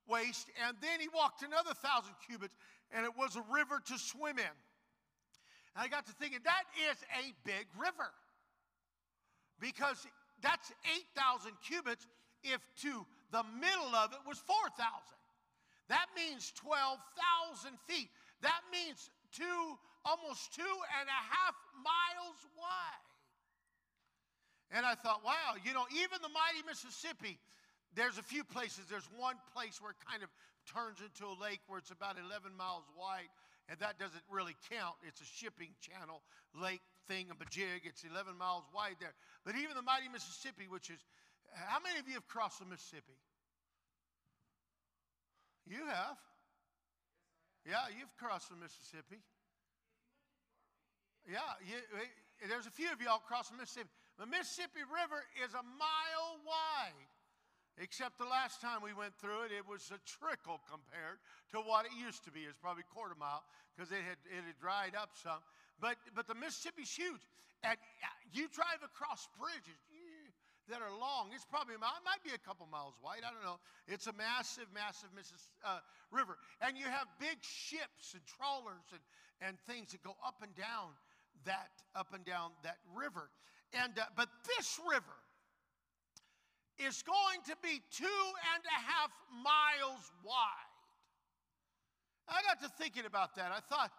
waist. 0.08 0.48
And 0.68 0.78
then 0.82 1.00
he 1.00 1.08
walked 1.10 1.42
another 1.42 1.74
thousand 1.74 2.14
cubits, 2.28 2.54
and 2.92 3.04
it 3.06 3.18
was 3.18 3.36
a 3.36 3.44
river 3.50 3.82
to 3.82 3.98
swim 3.98 4.38
in. 4.38 4.56
And 5.74 5.82
I 5.82 5.88
got 5.88 6.06
to 6.06 6.14
thinking, 6.14 6.40
that 6.46 6.66
is 6.92 6.98
a 7.18 7.34
big 7.44 7.66
river. 7.78 8.14
Because 9.60 10.06
that's 10.42 10.72
8,000 11.18 11.52
cubits 11.66 12.06
if 12.44 12.62
to 12.82 13.06
the 13.32 13.44
middle 13.60 13.94
of 13.96 14.14
it 14.14 14.22
was 14.28 14.40
4,000. 14.40 14.78
That 15.90 16.08
means 16.16 16.52
12,000 16.56 17.80
feet. 17.88 18.10
That 18.42 18.62
means 18.72 19.10
two, 19.32 19.78
almost 20.04 20.54
two 20.54 20.76
and 21.00 21.08
a 21.08 21.22
half 21.32 21.56
miles 21.80 22.40
wide. 22.60 23.08
And 24.72 24.86
I 24.86 24.96
thought, 24.96 25.24
wow, 25.24 25.56
you 25.64 25.74
know, 25.74 25.88
even 25.96 26.20
the 26.22 26.32
mighty 26.32 26.64
Mississippi, 26.68 27.40
there's 27.96 28.18
a 28.18 28.24
few 28.24 28.44
places. 28.44 28.84
There's 28.92 29.08
one 29.16 29.36
place 29.56 29.80
where 29.80 29.92
it 29.92 30.02
kind 30.04 30.24
of 30.24 30.30
turns 30.68 31.00
into 31.00 31.24
a 31.32 31.36
lake 31.40 31.64
where 31.68 31.80
it's 31.80 31.92
about 31.92 32.20
11 32.20 32.52
miles 32.56 32.84
wide 33.00 33.32
and 33.70 33.80
that 33.80 34.00
doesn't 34.00 34.24
really 34.32 34.56
count. 34.72 34.96
It's 35.04 35.20
a 35.20 35.28
shipping 35.28 35.76
channel, 35.84 36.24
lake 36.56 36.82
thing, 37.08 37.28
a 37.32 37.36
bajig. 37.36 37.84
It's 37.84 38.04
11 38.04 38.38
miles 38.38 38.64
wide 38.74 38.96
there. 39.00 39.14
But 39.44 39.56
even 39.56 39.76
the 39.76 39.84
mighty 39.84 40.08
Mississippi, 40.08 40.68
which 40.70 40.90
is, 40.90 41.00
how 41.54 41.80
many 41.80 42.00
of 42.00 42.08
you 42.08 42.16
have 42.16 42.28
crossed 42.28 42.60
the 42.60 42.66
Mississippi? 42.66 43.16
You 45.68 45.86
have. 45.86 46.18
Yeah, 47.68 47.92
you've 47.92 48.16
crossed 48.16 48.50
the 48.50 48.56
Mississippi. 48.56 49.20
Yeah, 51.28 51.44
you, 51.68 51.76
there's 52.48 52.68
a 52.68 52.72
few 52.72 52.88
of 52.96 53.04
y'all 53.04 53.20
cross 53.20 53.52
the 53.52 53.60
Mississippi. 53.60 53.92
The 54.16 54.26
Mississippi 54.26 54.88
River 54.88 55.28
is 55.44 55.52
a 55.52 55.66
mile 55.76 56.40
wide. 56.48 57.12
Except 57.78 58.18
the 58.18 58.26
last 58.26 58.58
time 58.58 58.82
we 58.82 58.96
went 58.96 59.14
through 59.22 59.46
it, 59.46 59.52
it 59.54 59.62
was 59.62 59.94
a 59.94 60.02
trickle 60.08 60.64
compared 60.66 61.22
to 61.54 61.62
what 61.62 61.86
it 61.86 61.94
used 61.94 62.26
to 62.26 62.32
be. 62.34 62.48
It's 62.48 62.58
probably 62.58 62.82
a 62.82 62.94
quarter 62.96 63.14
mile 63.14 63.46
because 63.76 63.94
it 63.94 64.02
had, 64.02 64.18
it 64.26 64.42
had 64.42 64.58
dried 64.58 64.98
up 64.98 65.14
some. 65.14 65.44
But, 65.78 66.02
but 66.18 66.26
the 66.26 66.34
Mississippi's 66.34 66.90
huge. 66.90 67.22
And 67.62 67.78
uh, 67.78 68.10
you 68.34 68.50
drive 68.50 68.82
across 68.82 69.30
bridges 69.38 69.78
that 70.70 70.84
are 70.84 70.92
long. 70.92 71.32
It's 71.34 71.48
probably 71.48 71.76
a 71.76 71.82
mile. 71.82 71.96
It 71.96 72.06
might 72.06 72.24
be 72.24 72.36
a 72.36 72.42
couple 72.44 72.68
miles 72.68 72.96
wide. 73.00 73.24
I 73.24 73.32
don't 73.32 73.44
know. 73.44 73.60
It's 73.88 74.08
a 74.08 74.14
massive, 74.14 74.68
massive 74.74 75.10
Missis, 75.16 75.50
uh, 75.64 75.80
river. 76.12 76.38
And 76.62 76.78
you 76.78 76.86
have 76.86 77.08
big 77.20 77.40
ships 77.42 78.14
and 78.14 78.24
trawlers 78.28 78.88
and, 78.92 79.04
and 79.40 79.60
things 79.64 79.96
that 79.96 80.04
go 80.04 80.16
up 80.26 80.44
and 80.44 80.54
down 80.56 80.92
that 81.46 81.72
up 81.96 82.12
and 82.14 82.26
down 82.26 82.52
that 82.64 82.78
river. 82.96 83.30
And 83.74 83.94
uh, 83.98 84.12
but 84.16 84.30
this 84.58 84.80
river 84.84 85.18
is 86.80 87.02
going 87.02 87.40
to 87.48 87.56
be 87.64 87.82
two 87.90 88.22
and 88.56 88.64
a 88.68 88.80
half 88.84 89.12
miles 89.32 90.12
wide. 90.24 90.76
I 92.28 92.44
got 92.44 92.62
to 92.62 92.70
thinking 92.78 93.06
about 93.06 93.36
that. 93.36 93.52
I 93.52 93.62
thought 93.62 93.92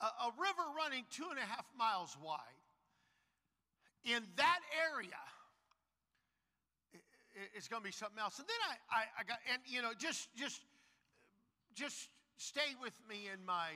a, 0.00 0.06
a 0.06 0.30
river 0.40 0.64
running 0.76 1.04
two 1.10 1.28
and 1.30 1.38
a 1.38 1.44
half 1.44 1.66
miles 1.76 2.16
wide 2.22 2.38
in 4.04 4.22
that 4.36 4.60
area 4.72 5.20
it's 7.54 7.68
going 7.68 7.82
to 7.82 7.86
be 7.86 7.92
something 7.92 8.18
else. 8.18 8.38
And 8.38 8.48
then 8.48 8.60
I, 8.66 8.74
I, 8.90 9.02
I, 9.20 9.22
got, 9.24 9.38
and 9.52 9.62
you 9.66 9.82
know, 9.82 9.92
just, 9.98 10.28
just, 10.36 10.60
just 11.74 12.10
stay 12.36 12.74
with 12.82 12.94
me 13.08 13.30
in 13.32 13.44
my 13.46 13.70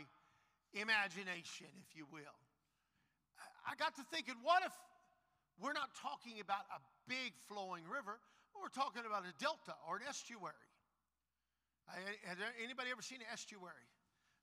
imagination, 0.74 1.70
if 1.82 1.96
you 1.96 2.06
will. 2.10 2.38
I 3.66 3.74
got 3.76 3.96
to 3.96 4.04
thinking, 4.12 4.34
what 4.42 4.62
if 4.66 4.72
we're 5.60 5.76
not 5.76 5.94
talking 5.94 6.40
about 6.42 6.66
a 6.74 6.80
big 7.06 7.32
flowing 7.46 7.84
river. 7.86 8.18
We're 8.54 8.72
talking 8.72 9.02
about 9.06 9.26
a 9.26 9.34
delta 9.38 9.74
or 9.86 9.96
an 9.98 10.06
estuary. 10.08 10.70
Has 12.24 12.38
anybody 12.62 12.90
ever 12.90 13.02
seen 13.02 13.20
an 13.20 13.28
estuary? 13.32 13.86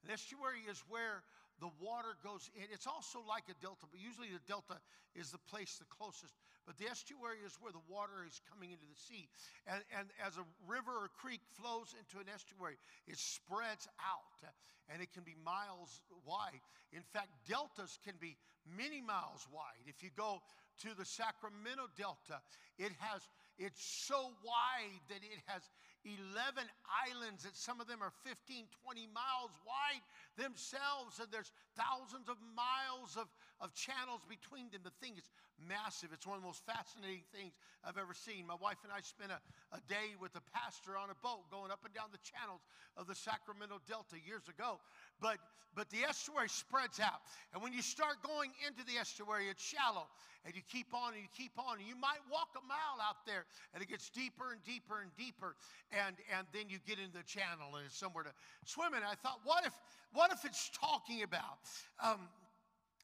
An 0.06 0.12
estuary 0.12 0.62
is 0.70 0.84
where 0.88 1.24
the 1.62 1.70
water 1.78 2.18
goes 2.26 2.50
in. 2.58 2.66
It's 2.74 2.90
also 2.90 3.22
like 3.30 3.46
a 3.46 3.56
delta, 3.62 3.86
but 3.86 4.02
usually 4.02 4.34
the 4.34 4.42
delta 4.50 4.82
is 5.14 5.30
the 5.30 5.40
place 5.46 5.78
the 5.78 5.86
closest. 5.94 6.34
But 6.66 6.82
the 6.82 6.90
estuary 6.90 7.46
is 7.46 7.54
where 7.62 7.72
the 7.72 7.86
water 7.86 8.26
is 8.26 8.42
coming 8.50 8.74
into 8.74 8.90
the 8.90 8.98
sea. 8.98 9.30
And, 9.70 9.86
and 9.94 10.10
as 10.26 10.42
a 10.42 10.46
river 10.66 10.92
or 10.92 11.14
creek 11.22 11.46
flows 11.54 11.94
into 11.94 12.18
an 12.18 12.28
estuary, 12.34 12.82
it 13.06 13.22
spreads 13.22 13.86
out 14.02 14.42
and 14.90 15.02
it 15.02 15.14
can 15.14 15.24
be 15.24 15.38
miles 15.46 16.02
wide. 16.26 16.66
In 16.92 17.06
fact, 17.14 17.30
deltas 17.48 18.02
can 18.04 18.18
be 18.20 18.36
many 18.66 19.00
miles 19.00 19.46
wide. 19.54 19.86
If 19.86 20.02
you 20.02 20.10
go 20.18 20.42
to 20.82 20.90
the 20.98 21.06
Sacramento 21.06 21.88
Delta, 21.96 22.42
it 22.78 22.92
has 23.00 23.22
it's 23.62 23.84
so 24.08 24.34
wide 24.42 25.02
that 25.10 25.22
it 25.22 25.40
has 25.46 25.62
11 26.04 26.66
islands 26.90 27.44
that 27.46 27.54
some 27.54 27.78
of 27.78 27.86
them 27.86 28.02
are 28.02 28.14
15, 28.26 28.66
20 28.82 29.08
miles 29.14 29.54
wide 29.62 30.02
themselves, 30.34 31.22
and 31.22 31.30
there's 31.30 31.54
thousands 31.78 32.26
of 32.26 32.42
miles 32.58 33.18
of, 33.18 33.30
of 33.62 33.74
channels 33.78 34.26
between 34.26 34.74
them. 34.74 34.82
The 34.82 34.96
thing 34.98 35.14
is 35.14 35.30
massive. 35.62 36.10
It's 36.10 36.26
one 36.26 36.38
of 36.38 36.42
the 36.42 36.50
most 36.50 36.66
fascinating 36.66 37.26
things 37.30 37.54
I've 37.86 38.02
ever 38.02 38.18
seen. 38.18 38.50
My 38.50 38.58
wife 38.58 38.82
and 38.82 38.90
I 38.90 39.06
spent 39.06 39.30
a, 39.30 39.40
a 39.74 39.82
day 39.86 40.18
with 40.18 40.34
a 40.34 40.44
pastor 40.50 40.98
on 40.98 41.14
a 41.14 41.18
boat 41.22 41.46
going 41.54 41.70
up 41.70 41.86
and 41.86 41.94
down 41.94 42.10
the 42.10 42.24
channels 42.26 42.66
of 42.98 43.06
the 43.06 43.16
Sacramento 43.16 43.78
Delta 43.86 44.18
years 44.18 44.50
ago. 44.50 44.82
But, 45.22 45.38
but 45.76 45.90
the 45.90 46.04
estuary 46.04 46.50
spreads 46.50 47.00
out. 47.00 47.22
And 47.54 47.62
when 47.62 47.72
you 47.72 47.82
start 47.82 48.20
going 48.26 48.52
into 48.68 48.84
the 48.84 49.00
estuary, 49.00 49.48
it's 49.48 49.64
shallow. 49.64 50.08
And 50.44 50.56
you 50.56 50.62
keep 50.68 50.94
on 50.94 51.14
and 51.14 51.22
you 51.22 51.30
keep 51.38 51.54
on. 51.58 51.78
And 51.78 51.88
you 51.88 51.96
might 51.96 52.20
walk 52.32 52.50
a 52.58 52.66
mile 52.66 52.98
out 53.00 53.24
there, 53.26 53.46
and 53.74 53.82
it 53.82 53.88
gets 53.88 54.10
deeper 54.10 54.52
and 54.52 54.60
deeper 54.66 55.00
and 55.00 55.14
deeper. 55.16 55.56
And, 55.94 56.18
and 56.36 56.48
then 56.52 56.68
you 56.68 56.80
get 56.88 56.98
into 56.98 57.22
the 57.22 57.24
channel, 57.24 57.78
and 57.78 57.86
it's 57.86 57.98
somewhere 57.98 58.26
to 58.26 58.34
swim 58.66 58.94
in. 58.98 59.04
I 59.06 59.14
thought, 59.22 59.40
what 59.46 59.66
if, 59.66 59.74
what 60.14 60.34
if 60.34 60.44
it's 60.44 60.72
talking 60.74 61.22
about 61.22 61.62
um, 62.04 62.28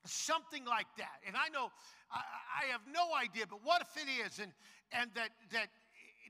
something 0.06 0.66
like 0.66 0.90
that? 0.98 1.22
And 1.28 1.38
I 1.38 1.54
know 1.54 1.70
I, 2.12 2.22
I 2.66 2.72
have 2.72 2.82
no 2.92 3.14
idea, 3.14 3.46
but 3.48 3.60
what 3.64 3.86
if 3.86 3.94
it 4.02 4.10
is? 4.10 4.40
And, 4.40 4.52
and 4.92 5.12
that, 5.16 5.30
that 5.52 5.70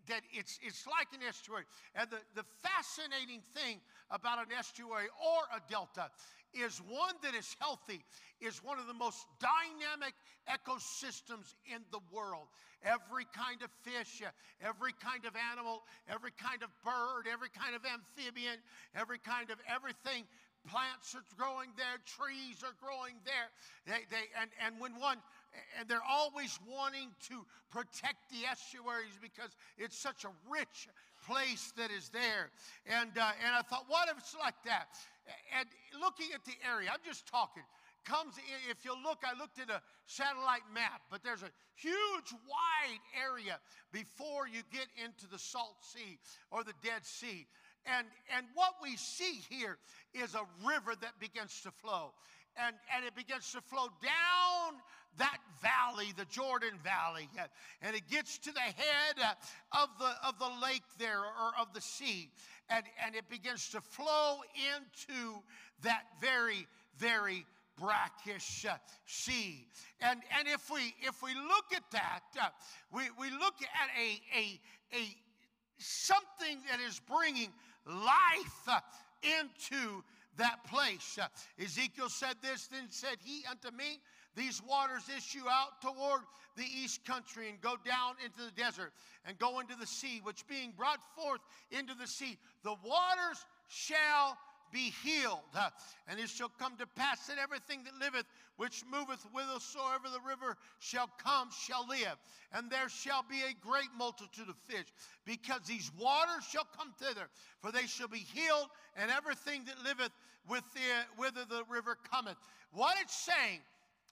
that 0.07 0.21
it's, 0.31 0.59
it's 0.61 0.85
like 0.87 1.07
an 1.13 1.25
estuary. 1.27 1.63
And 1.95 2.09
the, 2.09 2.19
the 2.35 2.45
fascinating 2.63 3.41
thing 3.53 3.79
about 4.09 4.39
an 4.39 4.51
estuary 4.57 5.07
or 5.19 5.41
a 5.55 5.61
delta 5.69 6.09
is 6.53 6.81
one 6.87 7.15
that 7.23 7.35
is 7.35 7.55
healthy, 7.59 8.03
is 8.39 8.63
one 8.63 8.79
of 8.79 8.87
the 8.87 8.93
most 8.93 9.25
dynamic 9.39 10.15
ecosystems 10.47 11.55
in 11.67 11.83
the 11.91 11.99
world. 12.11 12.47
Every 12.83 13.27
kind 13.35 13.61
of 13.61 13.69
fish, 13.83 14.21
uh, 14.23 14.31
every 14.61 14.93
kind 15.03 15.25
of 15.25 15.33
animal, 15.35 15.83
every 16.07 16.31
kind 16.31 16.63
of 16.63 16.69
bird, 16.85 17.27
every 17.31 17.49
kind 17.49 17.75
of 17.75 17.81
amphibian, 17.83 18.57
every 18.95 19.19
kind 19.19 19.49
of 19.51 19.57
everything 19.67 20.23
plants 20.67 21.15
are 21.15 21.23
growing 21.35 21.71
there, 21.75 21.97
trees 22.03 22.63
are 22.63 22.75
growing 22.79 23.15
there. 23.23 23.49
They, 23.87 24.03
they, 24.11 24.27
and, 24.39 24.51
and 24.59 24.79
when 24.79 24.99
one 24.99 25.17
and 25.79 25.87
they're 25.87 26.05
always 26.07 26.59
wanting 26.67 27.09
to 27.29 27.45
protect 27.69 28.29
the 28.29 28.47
estuaries 28.49 29.17
because 29.21 29.55
it's 29.77 29.97
such 29.97 30.25
a 30.25 30.29
rich 30.49 30.87
place 31.25 31.73
that 31.77 31.91
is 31.91 32.09
there. 32.09 32.49
And, 32.85 33.11
uh, 33.17 33.31
and 33.45 33.55
I 33.55 33.61
thought, 33.61 33.85
what 33.87 34.09
if 34.09 34.17
it's 34.17 34.35
like 34.39 34.55
that? 34.65 34.87
And 35.57 35.67
looking 35.99 36.27
at 36.33 36.45
the 36.45 36.55
area, 36.67 36.89
I'm 36.91 37.03
just 37.05 37.27
talking, 37.27 37.63
comes, 38.05 38.37
in. 38.37 38.71
if 38.71 38.85
you 38.85 38.95
look, 39.03 39.23
I 39.25 39.37
looked 39.37 39.59
at 39.59 39.69
a 39.69 39.81
satellite 40.05 40.63
map, 40.73 41.01
but 41.11 41.23
there's 41.23 41.43
a 41.43 41.51
huge 41.75 42.31
wide 42.47 43.03
area 43.13 43.59
before 43.91 44.47
you 44.47 44.61
get 44.71 44.87
into 45.03 45.27
the 45.27 45.37
Salt 45.39 45.75
Sea 45.81 46.17
or 46.51 46.63
the 46.63 46.73
Dead 46.83 47.05
Sea. 47.05 47.45
And, 47.85 48.07
and 48.35 48.45
what 48.53 48.75
we 48.81 48.95
see 48.95 49.39
here 49.49 49.77
is 50.13 50.35
a 50.35 50.43
river 50.65 50.93
that 51.01 51.19
begins 51.19 51.61
to 51.61 51.71
flow. 51.71 52.11
And, 52.57 52.75
and 52.95 53.05
it 53.05 53.15
begins 53.15 53.51
to 53.51 53.61
flow 53.61 53.87
down 54.01 54.81
that 55.17 55.37
valley, 55.61 56.13
the 56.15 56.25
Jordan 56.25 56.79
Valley, 56.83 57.29
and 57.81 57.95
it 57.95 58.07
gets 58.09 58.37
to 58.39 58.51
the 58.51 58.59
head 58.59 59.15
of 59.71 59.89
the, 59.99 60.11
of 60.27 60.39
the 60.39 60.49
lake 60.61 60.83
there 60.99 61.19
or 61.19 61.51
of 61.59 61.73
the 61.73 61.81
sea, 61.81 62.29
and, 62.69 62.85
and 63.05 63.15
it 63.15 63.29
begins 63.29 63.69
to 63.69 63.81
flow 63.81 64.39
into 64.75 65.41
that 65.83 66.03
very, 66.21 66.67
very 66.97 67.45
brackish 67.79 68.65
sea. 69.05 69.67
And, 70.01 70.21
and 70.37 70.47
if, 70.47 70.69
we, 70.69 70.93
if 71.01 71.21
we 71.21 71.33
look 71.35 71.65
at 71.75 71.83
that, 71.91 72.53
we, 72.91 73.03
we 73.19 73.29
look 73.31 73.55
at 73.61 73.89
a, 73.99 74.21
a, 74.37 74.59
a 74.97 75.15
something 75.77 76.59
that 76.69 76.79
is 76.79 76.99
bringing 76.99 77.49
life 77.85 78.81
into 79.23 80.03
that 80.37 80.63
place. 80.65 81.17
Uh, 81.21 81.27
Ezekiel 81.61 82.09
said 82.09 82.35
this, 82.41 82.67
then 82.67 82.85
said 82.89 83.17
he 83.23 83.43
unto 83.49 83.75
me, 83.75 83.99
these 84.35 84.61
waters 84.67 85.03
issue 85.15 85.47
out 85.49 85.81
toward 85.81 86.21
the 86.55 86.65
east 86.65 87.03
country 87.05 87.49
and 87.49 87.59
go 87.59 87.75
down 87.85 88.15
into 88.23 88.43
the 88.45 88.61
desert 88.61 88.93
and 89.25 89.37
go 89.39 89.59
into 89.59 89.75
the 89.75 89.87
sea, 89.87 90.21
which 90.23 90.47
being 90.47 90.73
brought 90.77 90.99
forth 91.15 91.41
into 91.71 91.93
the 91.95 92.07
sea, 92.07 92.37
the 92.63 92.75
waters 92.83 93.45
shall 93.67 94.37
be 94.71 94.93
healed. 95.03 95.39
Uh, 95.55 95.69
and 96.07 96.19
it 96.19 96.29
shall 96.29 96.51
come 96.59 96.75
to 96.77 96.85
pass 96.85 97.27
that 97.27 97.37
everything 97.37 97.83
that 97.83 97.93
liveth, 97.99 98.25
which 98.57 98.83
moveth 98.91 99.25
whithersoever 99.31 100.09
the 100.11 100.27
river 100.27 100.57
shall 100.79 101.09
come, 101.23 101.49
shall 101.65 101.87
live. 101.87 102.17
And 102.53 102.69
there 102.69 102.89
shall 102.89 103.23
be 103.23 103.41
a 103.41 103.65
great 103.65 103.89
multitude 103.97 104.49
of 104.49 104.55
fish, 104.67 104.87
because 105.25 105.61
these 105.67 105.91
waters 105.99 106.43
shall 106.49 106.67
come 106.77 106.93
thither, 106.99 107.29
for 107.61 107.71
they 107.71 107.87
shall 107.87 108.07
be 108.07 108.25
healed, 108.33 108.67
and 108.95 109.09
everything 109.11 109.63
that 109.65 109.83
liveth 109.83 110.11
whither 110.47 111.45
the 111.49 111.63
river 111.69 111.97
cometh. 112.11 112.37
What 112.71 112.97
it's 113.01 113.15
saying 113.15 113.59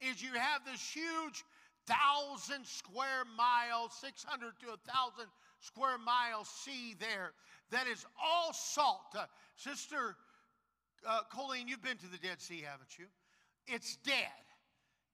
is 0.01 0.21
you 0.21 0.33
have 0.33 0.61
this 0.65 0.81
huge 0.81 1.43
thousand 1.87 2.65
square 2.65 3.23
mile, 3.37 3.89
600 3.89 4.53
to 4.59 4.65
a 4.67 4.91
thousand 4.91 5.29
square 5.59 5.97
mile 5.97 6.43
sea 6.45 6.95
there 6.99 7.31
that 7.71 7.87
is 7.87 8.05
all 8.21 8.53
salt. 8.53 9.15
Uh, 9.15 9.25
Sister 9.55 10.15
uh, 11.07 11.21
Colleen, 11.31 11.67
you've 11.67 11.81
been 11.81 11.97
to 11.97 12.07
the 12.07 12.17
Dead 12.17 12.41
Sea, 12.41 12.63
haven't 12.65 12.97
you? 12.97 13.05
It's 13.67 13.97
dead. 13.97 14.43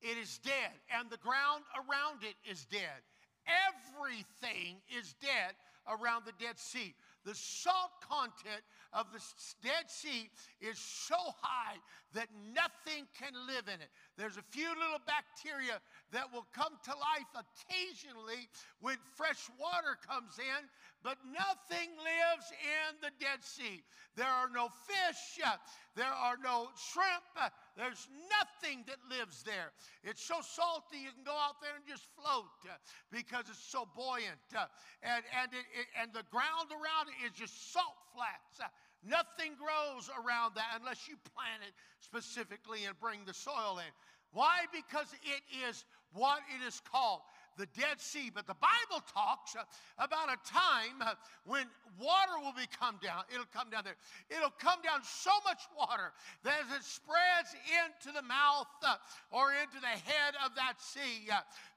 It 0.02 0.18
is 0.18 0.40
dead. 0.40 0.72
And 0.98 1.10
the 1.10 1.18
ground 1.18 1.64
around 1.76 2.24
it 2.24 2.36
is 2.50 2.66
dead. 2.66 3.02
Everything 3.48 4.78
is 4.98 5.16
dead 5.22 5.54
around 5.88 6.26
the 6.26 6.34
Dead 6.44 6.60
Sea. 6.60 6.94
The 7.24 7.36
salt 7.36 7.92
content 8.02 8.64
of 8.94 9.06
the 9.14 9.22
Dead 9.62 9.90
Sea 9.90 10.30
is 10.60 10.78
so 10.80 11.16
high 11.42 11.78
that 12.14 12.28
nothing 12.54 13.06
can 13.18 13.34
live 13.48 13.68
in 13.68 13.80
it. 13.80 13.90
There's 14.18 14.38
a 14.38 14.46
few 14.52 14.68
little 14.68 15.02
bacteria 15.08 15.80
that 16.12 16.32
will 16.34 16.46
come 16.54 16.76
to 16.84 16.92
life 16.92 17.32
occasionally 17.34 18.50
when 18.80 18.98
fresh 19.16 19.50
water 19.60 19.98
comes 20.06 20.38
in, 20.38 20.62
but 21.04 21.18
nothing 21.32 21.90
lives 21.98 22.48
in 22.62 23.00
the 23.02 23.10
Dead 23.20 23.42
Sea. 23.42 23.82
There 24.16 24.30
are 24.30 24.50
no 24.54 24.70
fish, 24.86 25.40
there 25.96 26.12
are 26.12 26.38
no 26.44 26.70
shrimp, 26.76 27.54
there's 27.78 28.08
nothing 28.28 28.84
that 28.88 29.00
lives 29.10 29.44
there. 29.44 29.72
It's 30.04 30.24
so 30.24 30.44
salty 30.44 31.00
you 31.02 31.12
can 31.16 31.24
go 31.24 31.36
out 31.36 31.62
there 31.62 31.74
and 31.76 31.86
just 31.88 32.06
float 32.20 32.52
because 33.12 33.48
it's 33.50 33.64
so 33.64 33.88
buoyant. 33.96 34.40
And, 35.02 35.24
and, 35.32 35.50
it, 35.54 35.66
it, 35.72 35.88
and 36.00 36.12
the 36.14 36.28
ground 36.30 36.70
around 36.70 37.10
it 37.10 37.32
is 37.32 37.34
just 37.34 37.74
salt 37.74 37.98
flats. 38.14 38.60
Nothing 39.04 39.54
grows 39.58 40.10
around 40.14 40.56
that 40.56 40.78
unless 40.80 41.08
you 41.08 41.16
plant 41.34 41.64
it 41.66 41.74
specifically 42.00 42.86
and 42.86 43.00
bring 43.00 43.26
the 43.26 43.34
soil 43.34 43.80
in. 43.80 43.92
Why? 44.34 44.66
Because 44.72 45.12
it 45.24 45.42
is 45.68 45.84
what 46.14 46.40
it 46.56 46.66
is 46.66 46.82
called 46.92 47.22
the 47.58 47.68
Dead 47.78 48.00
Sea. 48.00 48.32
But 48.34 48.48
the 48.48 48.56
Bible 48.56 49.04
talks 49.14 49.56
uh, 49.56 49.64
about 49.98 50.30
a 50.30 50.38
time 50.48 51.02
uh, 51.02 51.14
when 51.46 51.66
water 52.00 52.40
will 52.42 52.54
be 52.54 52.68
come 52.80 52.98
down. 53.04 53.24
It'll 53.34 53.50
come 53.54 53.70
down 53.70 53.84
there. 53.84 53.98
It'll 54.30 54.56
come 54.58 54.82
down 54.82 55.02
so 55.04 55.32
much 55.46 55.62
water 55.78 56.14
that 56.44 56.62
as 56.66 56.78
it 56.78 56.84
spreads 56.84 57.52
into 57.84 58.16
the 58.16 58.24
mouth 58.24 58.68
uh, 58.84 58.96
or 59.32 59.52
into 59.52 59.80
the 59.80 59.88
head 59.88 60.36
of 60.46 60.56
that 60.56 60.80
sea, 60.80 61.28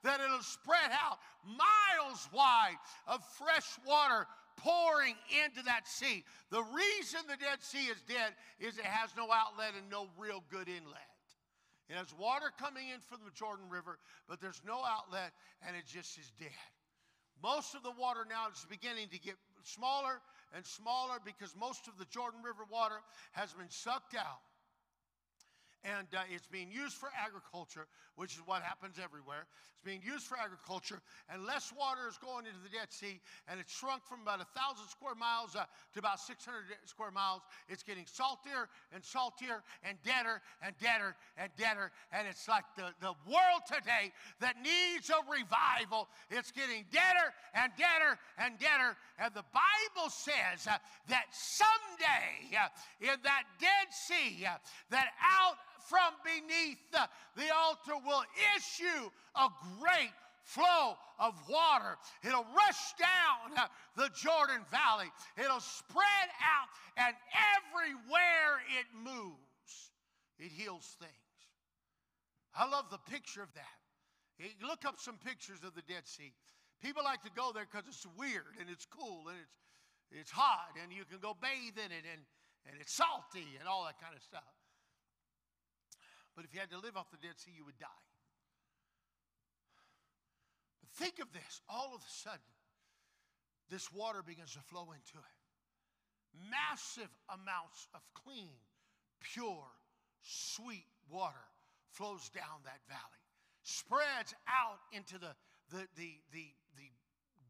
that 0.03 0.19
it'll 0.21 0.41
spread 0.41 0.91
out 0.91 1.19
miles 1.45 2.27
wide 2.33 2.77
of 3.07 3.23
fresh 3.37 3.77
water 3.85 4.27
pouring 4.57 5.15
into 5.43 5.63
that 5.63 5.87
sea. 5.87 6.23
The 6.49 6.63
reason 6.63 7.21
the 7.27 7.37
Dead 7.37 7.61
Sea 7.61 7.91
is 7.91 8.01
dead 8.07 8.33
is 8.59 8.77
it 8.77 8.85
has 8.85 9.11
no 9.15 9.31
outlet 9.31 9.73
and 9.77 9.89
no 9.89 10.07
real 10.17 10.43
good 10.49 10.67
inlet. 10.67 11.11
It 11.89 11.95
has 11.95 12.13
water 12.17 12.51
coming 12.57 12.89
in 12.89 12.99
from 12.99 13.19
the 13.23 13.31
Jordan 13.31 13.69
River, 13.69 13.99
but 14.27 14.41
there's 14.41 14.61
no 14.65 14.81
outlet 14.85 15.33
and 15.67 15.75
it 15.75 15.85
just 15.85 16.17
is 16.17 16.31
dead. 16.39 16.49
Most 17.43 17.75
of 17.75 17.83
the 17.83 17.91
water 17.91 18.25
now 18.27 18.47
is 18.49 18.65
beginning 18.69 19.09
to 19.09 19.19
get 19.19 19.35
smaller 19.63 20.21
and 20.55 20.65
smaller 20.65 21.19
because 21.23 21.53
most 21.55 21.87
of 21.87 21.97
the 21.99 22.05
Jordan 22.05 22.41
River 22.43 22.63
water 22.71 23.01
has 23.33 23.53
been 23.53 23.69
sucked 23.69 24.15
out 24.15 24.41
and 25.85 26.07
uh, 26.17 26.25
it's 26.33 26.47
being 26.47 26.71
used 26.71 26.97
for 26.97 27.09
agriculture, 27.13 27.85
which 28.15 28.33
is 28.33 28.41
what 28.45 28.63
happens 28.63 28.97
everywhere. 28.97 29.45
It's 29.69 29.85
being 29.85 30.01
used 30.01 30.25
for 30.25 30.37
agriculture, 30.37 30.99
and 31.29 31.45
less 31.45 31.71
water 31.77 32.09
is 32.09 32.17
going 32.17 32.49
into 32.49 32.57
the 32.65 32.73
Dead 32.73 32.89
Sea, 32.89 33.21
and 33.47 33.59
it's 33.59 33.71
shrunk 33.71 34.01
from 34.09 34.25
about 34.25 34.41
a 34.41 34.49
thousand 34.57 34.89
square 34.89 35.13
miles 35.13 35.55
uh, 35.55 35.69
to 35.93 35.99
about 35.99 36.19
600 36.19 36.41
square 36.85 37.11
miles. 37.11 37.41
It's 37.69 37.83
getting 37.83 38.05
saltier 38.09 38.65
and 38.93 39.05
saltier 39.05 39.61
and 39.85 40.01
deader 40.01 40.41
and 40.65 40.73
deader 40.81 41.15
and 41.37 41.53
deader, 41.55 41.91
and 42.11 42.27
it's 42.27 42.49
like 42.49 42.65
the, 42.75 42.89
the 42.99 43.13
world 43.29 43.61
today 43.69 44.09
that 44.41 44.57
needs 44.57 45.13
a 45.13 45.21
revival. 45.29 46.09
It's 46.31 46.49
getting 46.49 46.85
deader 46.89 47.29
and 47.53 47.69
deader 47.77 48.17
and 48.41 48.57
deader, 48.57 48.97
and 49.21 49.29
the 49.37 49.45
Bible 49.53 50.09
says 50.09 50.65
uh, 50.65 50.81
that 51.13 51.29
someday 51.29 52.57
uh, 52.57 52.73
in 53.01 53.21
that 53.21 53.43
Dead 53.61 53.93
Sea, 53.93 54.45
uh, 54.49 54.57
that 54.89 55.13
out 55.21 55.61
from 55.87 56.13
beneath 56.23 56.79
the 56.91 57.49
altar 57.53 57.97
will 58.05 58.23
issue 58.57 59.09
a 59.35 59.47
great 59.79 60.13
flow 60.45 60.95
of 61.19 61.33
water. 61.49 61.97
It'll 62.23 62.45
rush 62.55 62.93
down 62.99 63.57
uh, 63.57 63.67
the 63.97 64.09
Jordan 64.15 64.61
Valley. 64.69 65.09
It'll 65.37 65.59
spread 65.59 66.29
out, 66.39 66.69
and 66.97 67.15
everywhere 67.57 68.61
it 68.79 68.85
moves, 68.93 69.91
it 70.39 70.51
heals 70.51 70.95
things. 70.99 71.11
I 72.55 72.69
love 72.69 72.85
the 72.89 73.01
picture 73.09 73.41
of 73.41 73.51
that. 73.55 73.77
Look 74.65 74.85
up 74.85 74.95
some 74.99 75.17
pictures 75.17 75.59
of 75.65 75.75
the 75.75 75.81
Dead 75.81 76.07
Sea. 76.07 76.31
People 76.81 77.03
like 77.03 77.23
to 77.23 77.31
go 77.35 77.51
there 77.53 77.65
because 77.69 77.87
it's 77.87 78.05
weird 78.17 78.55
and 78.59 78.69
it's 78.69 78.85
cool 78.85 79.27
and 79.27 79.37
it's, 79.39 79.57
it's 80.11 80.31
hot 80.31 80.75
and 80.81 80.91
you 80.91 81.03
can 81.07 81.19
go 81.19 81.35
bathe 81.41 81.79
in 81.79 81.91
it 81.91 82.03
and, 82.03 82.21
and 82.67 82.75
it's 82.79 82.93
salty 82.93 83.57
and 83.59 83.67
all 83.67 83.83
that 83.85 83.99
kind 83.99 84.15
of 84.15 84.21
stuff. 84.21 84.43
But 86.35 86.45
if 86.45 86.53
you 86.53 86.59
had 86.59 86.69
to 86.71 86.79
live 86.79 86.97
off 86.97 87.09
the 87.11 87.17
Dead 87.17 87.39
Sea, 87.39 87.51
you 87.55 87.65
would 87.65 87.79
die. 87.79 88.03
But 90.81 90.89
think 90.91 91.19
of 91.19 91.31
this 91.31 91.61
all 91.69 91.95
of 91.95 92.01
a 92.01 92.11
sudden, 92.11 92.53
this 93.69 93.91
water 93.91 94.21
begins 94.21 94.53
to 94.53 94.59
flow 94.59 94.91
into 94.91 95.17
it. 95.17 95.35
Massive 96.51 97.09
amounts 97.29 97.87
of 97.95 98.01
clean, 98.13 98.59
pure, 99.21 99.71
sweet 100.21 100.85
water 101.09 101.47
flows 101.91 102.29
down 102.29 102.59
that 102.65 102.81
valley, 102.89 103.23
spreads 103.63 104.35
out 104.47 104.79
into 104.91 105.17
the, 105.17 105.33
the, 105.71 105.87
the, 105.95 106.11
the, 106.33 106.45
the 106.75 106.91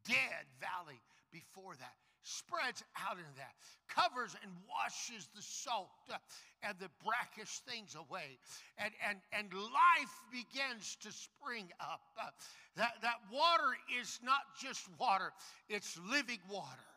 dead 0.05 0.45
valley 0.61 1.01
before 1.31 1.75
that, 1.75 1.97
spreads 2.25 2.83
out 2.97 3.17
in 3.21 3.29
that, 3.37 3.53
covers 3.85 4.35
and 4.41 4.51
washes 4.65 5.29
the 5.37 5.41
salt 5.41 5.93
uh, 6.09 6.17
and 6.65 6.73
the 6.81 6.89
brackish 7.05 7.61
things 7.69 7.93
away, 7.93 8.41
and, 8.81 8.91
and, 9.07 9.21
and 9.31 9.53
life 9.53 10.15
begins 10.33 10.97
to 11.05 11.13
spring 11.13 11.69
up. 11.79 12.01
Uh, 12.17 12.33
that, 12.75 12.97
that 13.05 13.21
water 13.31 13.77
is 14.01 14.19
not 14.25 14.41
just 14.59 14.89
water, 14.99 15.31
it's 15.69 15.99
living 16.09 16.41
water. 16.49 16.89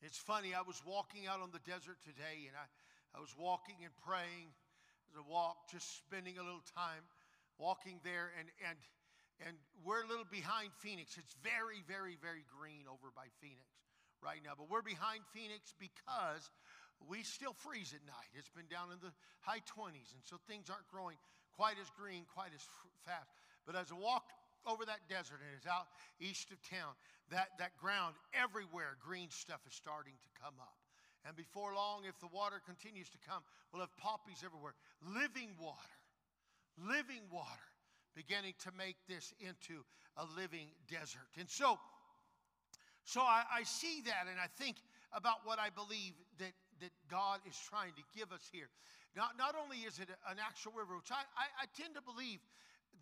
It's 0.00 0.16
funny, 0.16 0.54
I 0.54 0.62
was 0.62 0.80
walking 0.86 1.26
out 1.26 1.42
on 1.42 1.50
the 1.50 1.60
desert 1.66 1.98
today, 2.06 2.46
and 2.46 2.54
I, 2.54 3.18
I 3.18 3.20
was 3.20 3.34
walking 3.36 3.82
and 3.82 3.92
praying 4.06 4.54
as 5.10 5.18
I 5.18 5.26
walked, 5.28 5.72
just 5.72 5.98
spending 5.98 6.38
a 6.38 6.42
little 6.42 6.62
time 6.74 7.02
walking 7.58 7.98
there, 8.04 8.30
and, 8.38 8.46
and 8.62 8.78
and 9.46 9.56
we're 9.84 10.04
a 10.04 10.08
little 10.08 10.28
behind 10.28 10.70
Phoenix. 10.84 11.16
It's 11.16 11.34
very, 11.40 11.80
very, 11.88 12.20
very 12.20 12.44
green 12.52 12.84
over 12.84 13.08
by 13.16 13.32
Phoenix 13.40 13.64
right 14.20 14.40
now. 14.44 14.52
But 14.56 14.68
we're 14.68 14.84
behind 14.84 15.24
Phoenix 15.32 15.72
because 15.80 16.52
we 17.08 17.24
still 17.24 17.56
freeze 17.56 17.96
at 17.96 18.04
night. 18.04 18.28
It's 18.36 18.52
been 18.52 18.68
down 18.68 18.92
in 18.92 19.00
the 19.00 19.12
high 19.40 19.64
20s, 19.64 20.12
and 20.12 20.20
so 20.20 20.36
things 20.44 20.68
aren't 20.68 20.88
growing 20.92 21.16
quite 21.56 21.80
as 21.80 21.88
green, 21.96 22.28
quite 22.28 22.52
as 22.52 22.64
fast. 23.08 23.32
But 23.64 23.76
as 23.76 23.88
I 23.88 23.96
walked 23.96 24.32
over 24.68 24.84
that 24.84 25.08
desert 25.08 25.40
and 25.40 25.52
it's 25.56 25.64
out 25.64 25.88
east 26.20 26.52
of 26.52 26.60
town, 26.68 26.92
that, 27.32 27.56
that 27.56 27.76
ground 27.80 28.20
everywhere, 28.36 29.00
green 29.00 29.32
stuff 29.32 29.64
is 29.64 29.72
starting 29.72 30.16
to 30.20 30.30
come 30.36 30.56
up. 30.60 30.76
And 31.24 31.36
before 31.36 31.72
long, 31.76 32.04
if 32.08 32.16
the 32.20 32.32
water 32.32 32.60
continues 32.64 33.08
to 33.12 33.20
come, 33.24 33.44
we'll 33.72 33.84
have 33.84 33.96
poppies 33.96 34.40
everywhere. 34.44 34.72
Living 35.04 35.52
water, 35.60 35.96
living 36.76 37.24
water 37.32 37.68
beginning 38.14 38.54
to 38.64 38.70
make 38.76 38.96
this 39.08 39.32
into 39.40 39.84
a 40.16 40.24
living 40.36 40.68
desert. 40.88 41.28
And 41.38 41.48
so, 41.48 41.78
so 43.04 43.20
I, 43.20 43.42
I 43.60 43.62
see 43.64 44.02
that 44.06 44.26
and 44.30 44.38
I 44.38 44.46
think 44.58 44.76
about 45.12 45.44
what 45.44 45.58
I 45.58 45.70
believe 45.70 46.14
that, 46.38 46.52
that 46.80 46.90
God 47.10 47.40
is 47.48 47.56
trying 47.68 47.92
to 47.94 48.02
give 48.16 48.32
us 48.32 48.48
here. 48.52 48.68
Not, 49.16 49.36
not 49.36 49.54
only 49.60 49.78
is 49.78 49.98
it 49.98 50.08
an 50.28 50.36
actual 50.38 50.72
river, 50.72 50.96
which 50.96 51.10
I, 51.10 51.22
I, 51.36 51.64
I 51.64 51.66
tend 51.76 51.94
to 51.94 52.02
believe 52.02 52.38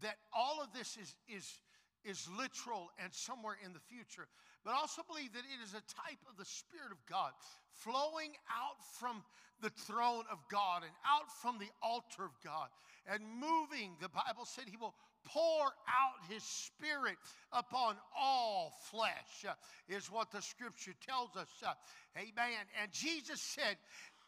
that 0.01 0.17
all 0.33 0.63
of 0.63 0.73
this 0.73 0.97
is, 0.97 1.17
is, 1.29 1.61
is 2.05 2.29
literal 2.37 2.91
and 3.03 3.13
somewhere 3.13 3.57
in 3.65 3.73
the 3.73 3.81
future, 3.81 4.29
but 4.65 4.75
also 4.75 5.03
believe 5.09 5.33
that 5.33 5.47
it 5.47 5.61
is 5.63 5.73
a 5.73 5.85
type 5.91 6.21
of 6.29 6.37
the 6.37 6.45
Spirit 6.45 6.93
of 6.93 6.99
God 7.09 7.33
flowing 7.73 8.33
out 8.51 8.79
from 8.99 9.23
the 9.61 9.71
throne 9.71 10.25
of 10.31 10.39
God 10.51 10.83
and 10.83 10.93
out 11.07 11.31
from 11.43 11.59
the 11.59 11.71
altar 11.83 12.25
of 12.25 12.35
God 12.45 12.69
and 13.11 13.23
moving. 13.23 13.97
The 14.01 14.09
Bible 14.09 14.45
said 14.45 14.65
He 14.69 14.77
will 14.77 14.95
pour 15.25 15.65
out 15.65 16.19
His 16.31 16.43
Spirit 16.43 17.17
upon 17.53 17.97
all 18.17 18.73
flesh, 18.91 19.45
uh, 19.49 19.55
is 19.89 20.11
what 20.11 20.31
the 20.31 20.43
scripture 20.43 20.95
tells 21.07 21.37
us. 21.37 21.49
Uh, 21.65 21.73
amen. 22.17 22.65
And 22.81 22.93
Jesus 22.93 23.41
said, 23.41 23.77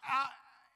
uh, 0.04 0.26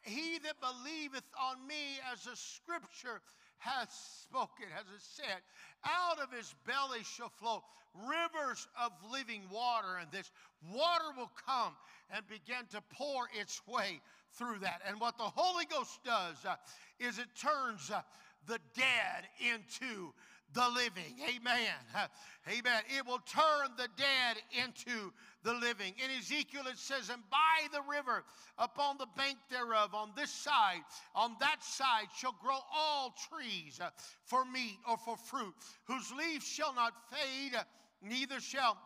He 0.03 0.39
that 0.39 0.57
believeth 0.61 1.27
on 1.41 1.67
me, 1.67 1.99
as 2.13 2.25
the 2.25 2.37
scripture 2.37 3.21
hath 3.65 3.93
spoken, 4.23 4.67
has 4.75 4.85
it 4.95 5.01
said, 5.01 5.41
out 5.85 6.19
of 6.21 6.37
his 6.37 6.55
belly 6.67 7.03
shall 7.03 7.31
flow 7.31 7.63
rivers 7.95 8.67
of 8.81 8.93
living 9.11 9.43
water, 9.51 9.97
and 10.01 10.11
this 10.11 10.31
water 10.73 11.05
will 11.17 11.31
come 11.47 11.73
and 12.11 12.27
begin 12.29 12.67
to 12.71 12.83
pour 12.93 13.29
its 13.39 13.63
way 13.67 14.01
through 14.33 14.59
that. 14.61 14.81
And 14.87 15.01
what 15.01 15.17
the 15.17 15.25
Holy 15.25 15.65
Ghost 15.65 16.01
does 16.05 16.37
uh, 16.45 16.57
is 16.99 17.19
it 17.19 17.29
turns 17.41 17.91
uh, 17.91 18.03
the 18.47 18.59
dead 18.75 19.25
into 19.41 20.13
the 20.55 20.69
living. 20.75 21.19
Amen. 21.29 21.75
Amen. 22.49 22.83
It 22.97 23.07
will 23.07 23.21
turn 23.27 23.71
the 23.77 23.89
dead 23.97 24.37
into 24.65 25.13
the 25.43 25.53
living. 25.53 25.95
In 26.03 26.11
Ezekiel, 26.19 26.63
it 26.67 26.79
says, 26.79 27.11
And 27.11 27.23
by 27.31 27.67
the 27.73 27.83
river, 27.91 28.25
upon 28.59 28.97
the 28.99 29.09
bank 29.17 29.37
thereof, 29.51 29.95
on 29.95 30.11
this 30.17 30.31
side, 30.31 30.83
on 31.15 31.37
that 31.41 31.63
side, 31.63 32.07
shall 32.17 32.37
grow 32.41 32.59
all 32.73 33.15
trees 33.31 33.81
uh, 33.81 33.91
for 34.25 34.45
meat 34.45 34.79
or 34.89 34.97
for 34.97 35.17
fruit, 35.17 35.55
whose 35.85 36.11
leaves 36.13 36.47
shall 36.47 36.75
not 36.75 36.93
fade, 37.11 37.55
uh, 37.55 37.65
neither 38.03 38.41
shall 38.41 38.79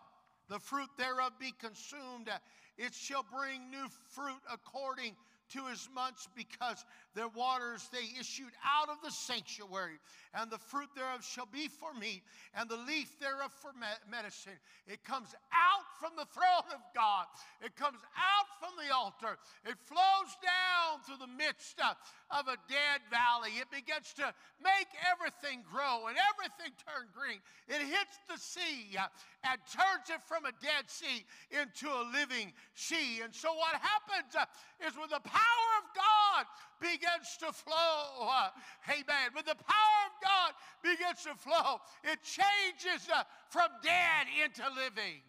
the 0.48 0.58
fruit 0.58 0.88
thereof 0.96 1.32
be 1.38 1.52
consumed. 1.60 2.30
It 2.78 2.94
shall 2.94 3.24
bring 3.36 3.70
new 3.70 3.86
fruit 4.10 4.40
according 4.50 5.14
to 5.50 5.66
his 5.66 5.88
months 5.94 6.28
because 6.34 6.84
their 7.18 7.26
waters 7.34 7.90
they 7.90 8.14
issued 8.20 8.54
out 8.62 8.88
of 8.88 9.02
the 9.02 9.10
sanctuary 9.10 9.98
and 10.38 10.46
the 10.50 10.58
fruit 10.70 10.86
thereof 10.94 11.26
shall 11.26 11.50
be 11.50 11.66
for 11.66 11.90
meat 11.98 12.22
and 12.54 12.70
the 12.70 12.78
leaf 12.86 13.18
thereof 13.18 13.50
for 13.58 13.74
medicine. 14.06 14.54
It 14.86 15.02
comes 15.02 15.34
out 15.50 15.86
from 15.98 16.14
the 16.14 16.30
throne 16.30 16.70
of 16.70 16.78
god. 16.94 17.26
It 17.58 17.74
comes 17.74 17.98
out 18.14 18.48
from 18.62 18.78
the 18.78 18.94
altar. 18.94 19.34
It 19.66 19.74
flows 19.82 20.30
down 20.38 21.02
through 21.02 21.18
the 21.18 21.34
midst 21.34 21.82
of 21.82 22.46
a 22.46 22.54
dead 22.70 23.02
valley. 23.10 23.58
It 23.58 23.66
begins 23.74 24.14
to 24.22 24.30
make 24.62 24.86
everything 25.10 25.66
grow 25.66 26.06
and 26.06 26.14
everything 26.14 26.70
turn 26.86 27.10
green. 27.10 27.42
It 27.66 27.82
hits 27.82 28.14
the 28.30 28.38
sea 28.38 28.94
uh, 28.94 29.10
and 29.42 29.58
turns 29.66 30.06
it 30.06 30.22
from 30.22 30.46
a 30.46 30.54
dead 30.62 30.86
sea 30.86 31.26
into 31.50 31.90
a 31.90 32.06
living 32.14 32.54
sea. 32.78 33.26
And 33.26 33.34
so 33.34 33.50
what 33.58 33.74
happens 33.74 34.38
uh, 34.38 34.46
is 34.86 34.94
with 34.94 35.10
the 35.10 35.24
power 35.26 35.70
of 35.82 35.84
God 35.98 36.46
begins 36.78 37.07
to 37.40 37.52
flow. 37.52 38.28
Uh, 38.28 38.50
amen. 38.88 39.30
When 39.32 39.44
the 39.44 39.54
power 39.54 40.00
of 40.06 40.14
God 40.22 40.52
begins 40.82 41.22
to 41.24 41.34
flow, 41.34 41.80
it 42.04 42.18
changes 42.22 43.08
uh, 43.14 43.22
from 43.50 43.68
dead 43.82 44.26
into 44.44 44.62
living. 44.74 45.22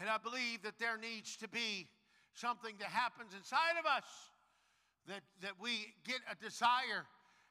And 0.00 0.08
I 0.08 0.18
believe 0.18 0.62
that 0.62 0.78
there 0.78 0.98
needs 0.98 1.36
to 1.36 1.48
be 1.48 1.88
something 2.34 2.74
that 2.78 2.88
happens 2.88 3.34
inside 3.36 3.78
of 3.78 3.86
us 3.86 4.04
that, 5.06 5.22
that 5.42 5.52
we 5.60 5.94
get 6.04 6.20
a 6.30 6.34
desire. 6.42 7.06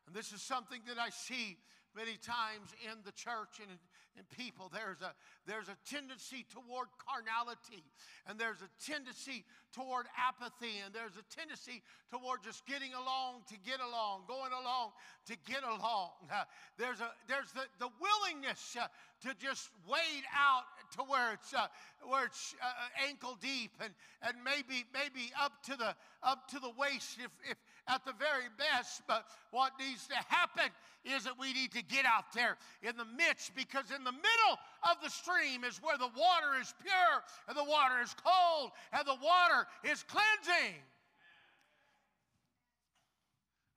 And 0.08 0.16
this 0.16 0.32
is 0.34 0.42
something 0.42 0.82
that 0.88 0.98
I 0.98 1.10
see 1.10 1.58
many 1.96 2.18
times 2.18 2.72
in 2.84 2.98
the 3.06 3.12
church 3.12 3.60
and 3.60 3.70
in, 3.70 4.24
people. 4.36 4.70
There's 4.72 5.02
a, 5.02 5.14
there's 5.48 5.68
a 5.68 5.78
tendency 5.88 6.46
toward 6.52 6.88
carnality, 7.00 7.84
and 8.28 8.38
there's 8.38 8.62
a 8.62 8.70
tendency 8.84 9.44
toward 9.74 10.06
apathy, 10.20 10.84
and 10.84 10.94
there's 10.94 11.16
a 11.16 11.26
tendency 11.34 11.82
toward 12.12 12.44
just 12.44 12.66
getting 12.68 12.94
along 12.94 13.48
to 13.48 13.56
get 13.66 13.80
along, 13.80 14.28
going 14.28 14.52
along 14.52 14.92
to 15.26 15.36
get 15.48 15.64
along. 15.64 16.12
Uh, 16.28 16.44
there's 16.78 17.00
a, 17.00 17.10
there's 17.28 17.52
the, 17.56 17.64
the 17.80 17.90
willingness 18.00 18.76
uh, 18.80 18.88
to 19.24 19.34
just 19.40 19.72
wade 19.88 20.28
out 20.36 20.68
to 20.96 21.04
where 21.04 21.34
it's, 21.34 21.54
uh, 21.54 21.68
where 22.08 22.26
it's 22.26 22.56
uh, 22.62 23.08
ankle 23.08 23.38
deep 23.42 23.72
and, 23.82 23.94
and 24.22 24.36
maybe, 24.44 24.84
maybe 24.94 25.32
up, 25.40 25.64
to 25.64 25.76
the, 25.78 25.96
up 26.22 26.48
to 26.50 26.60
the 26.60 26.72
waist 26.78 27.18
if, 27.24 27.32
if 27.50 27.58
at 27.88 28.06
the 28.06 28.14
very 28.14 28.50
best. 28.58 29.02
But 29.08 29.26
what 29.52 29.74
needs 29.80 30.08
to 30.08 30.16
happen 30.28 30.70
is 31.04 31.24
that 31.24 31.40
we 31.40 31.54
need 31.54 31.72
to 31.74 31.84
get 31.84 32.06
out 32.06 32.32
there 32.34 32.58
in 32.82 32.96
the 32.98 33.06
midst 33.06 33.56
because 33.56 33.90
in 33.90 34.04
the 34.04 34.12
middle 34.12 34.56
of 34.90 34.98
the 35.04 35.10
stream 35.10 35.64
is 35.64 35.78
where 35.82 35.98
the 35.98 36.12
water 36.14 36.60
is 36.60 36.74
pure 36.82 37.24
and 37.48 37.58
the 37.58 37.64
water 37.64 38.02
is 38.04 38.16
cold 38.22 38.72
and 38.94 39.08
the 39.08 39.18
water 39.22 39.68
is 39.84 40.04
cleansing. 40.04 40.78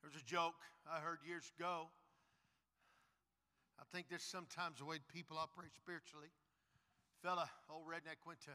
There's 0.02 0.20
a 0.20 0.26
joke 0.26 0.60
I 0.90 1.00
heard 1.00 1.18
years 1.26 1.50
ago. 1.58 1.88
I 3.80 3.84
think 3.92 4.08
this 4.08 4.22
sometimes 4.22 4.78
the 4.78 4.84
way 4.84 4.98
people 5.12 5.38
operate 5.38 5.72
spiritually. 5.74 6.28
Fella, 7.22 7.48
old 7.70 7.86
redneck, 7.88 8.20
went 8.26 8.40
to 8.42 8.52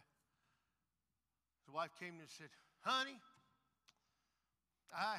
his 1.69 1.73
wife 1.73 1.89
came 1.99 2.09
to 2.09 2.15
him 2.15 2.21
and 2.21 2.29
said, 2.29 2.49
Honey, 2.81 3.19
I 4.93 5.17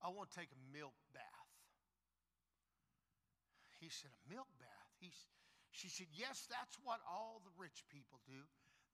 I 0.00 0.08
want 0.08 0.32
to 0.32 0.34
take 0.36 0.48
a 0.52 0.60
milk 0.72 0.96
bath. 1.12 1.50
He 3.80 3.88
said, 3.88 4.12
A 4.12 4.22
milk 4.28 4.48
bath? 4.60 4.90
He's, 5.00 5.16
she 5.72 5.88
said, 5.88 6.08
Yes, 6.12 6.44
that's 6.48 6.76
what 6.84 7.00
all 7.08 7.40
the 7.44 7.52
rich 7.56 7.84
people 7.88 8.20
do. 8.28 8.44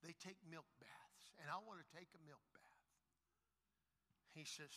They 0.02 0.14
take 0.18 0.38
milk 0.46 0.66
baths, 0.78 1.26
and 1.42 1.50
I 1.50 1.58
want 1.62 1.82
to 1.82 1.88
take 1.90 2.10
a 2.14 2.22
milk 2.22 2.42
bath. 2.54 2.82
He 4.30 4.46
says, 4.46 4.70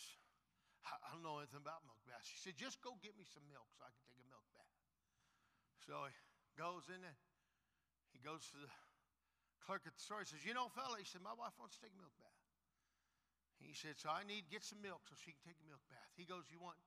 I 0.88 1.14
don't 1.14 1.22
know 1.22 1.38
anything 1.44 1.62
about 1.62 1.86
milk 1.86 2.02
baths. 2.10 2.26
She 2.26 2.42
said, 2.42 2.58
Just 2.58 2.82
go 2.82 2.98
get 3.06 3.14
me 3.14 3.26
some 3.30 3.46
milk 3.46 3.70
so 3.78 3.86
I 3.86 3.92
can 3.94 4.02
take 4.10 4.22
a 4.22 4.30
milk 4.30 4.46
bath. 4.56 4.74
So 5.86 5.94
he 6.10 6.16
goes 6.58 6.90
in 6.90 7.02
there. 7.06 7.20
He 8.16 8.20
goes 8.24 8.50
to 8.56 8.58
the 8.58 8.72
clerk 9.62 9.86
at 9.86 9.94
the 9.94 10.02
store. 10.02 10.26
He 10.26 10.30
says, 10.30 10.42
You 10.42 10.58
know, 10.58 10.74
fella, 10.74 10.98
he 10.98 11.06
said, 11.06 11.22
My 11.22 11.36
wife 11.38 11.54
wants 11.62 11.78
to 11.78 11.86
take 11.86 11.94
a 11.94 12.02
milk 12.02 12.16
bath. 12.18 12.39
He 13.60 13.76
said, 13.76 14.00
So 14.00 14.10
I 14.10 14.24
need 14.24 14.48
get 14.48 14.64
some 14.64 14.80
milk 14.80 15.04
so 15.06 15.14
she 15.20 15.36
can 15.36 15.54
take 15.54 15.60
a 15.60 15.68
milk 15.68 15.84
bath. 15.92 16.12
He 16.16 16.24
goes, 16.24 16.48
You 16.50 16.64
want 16.64 16.80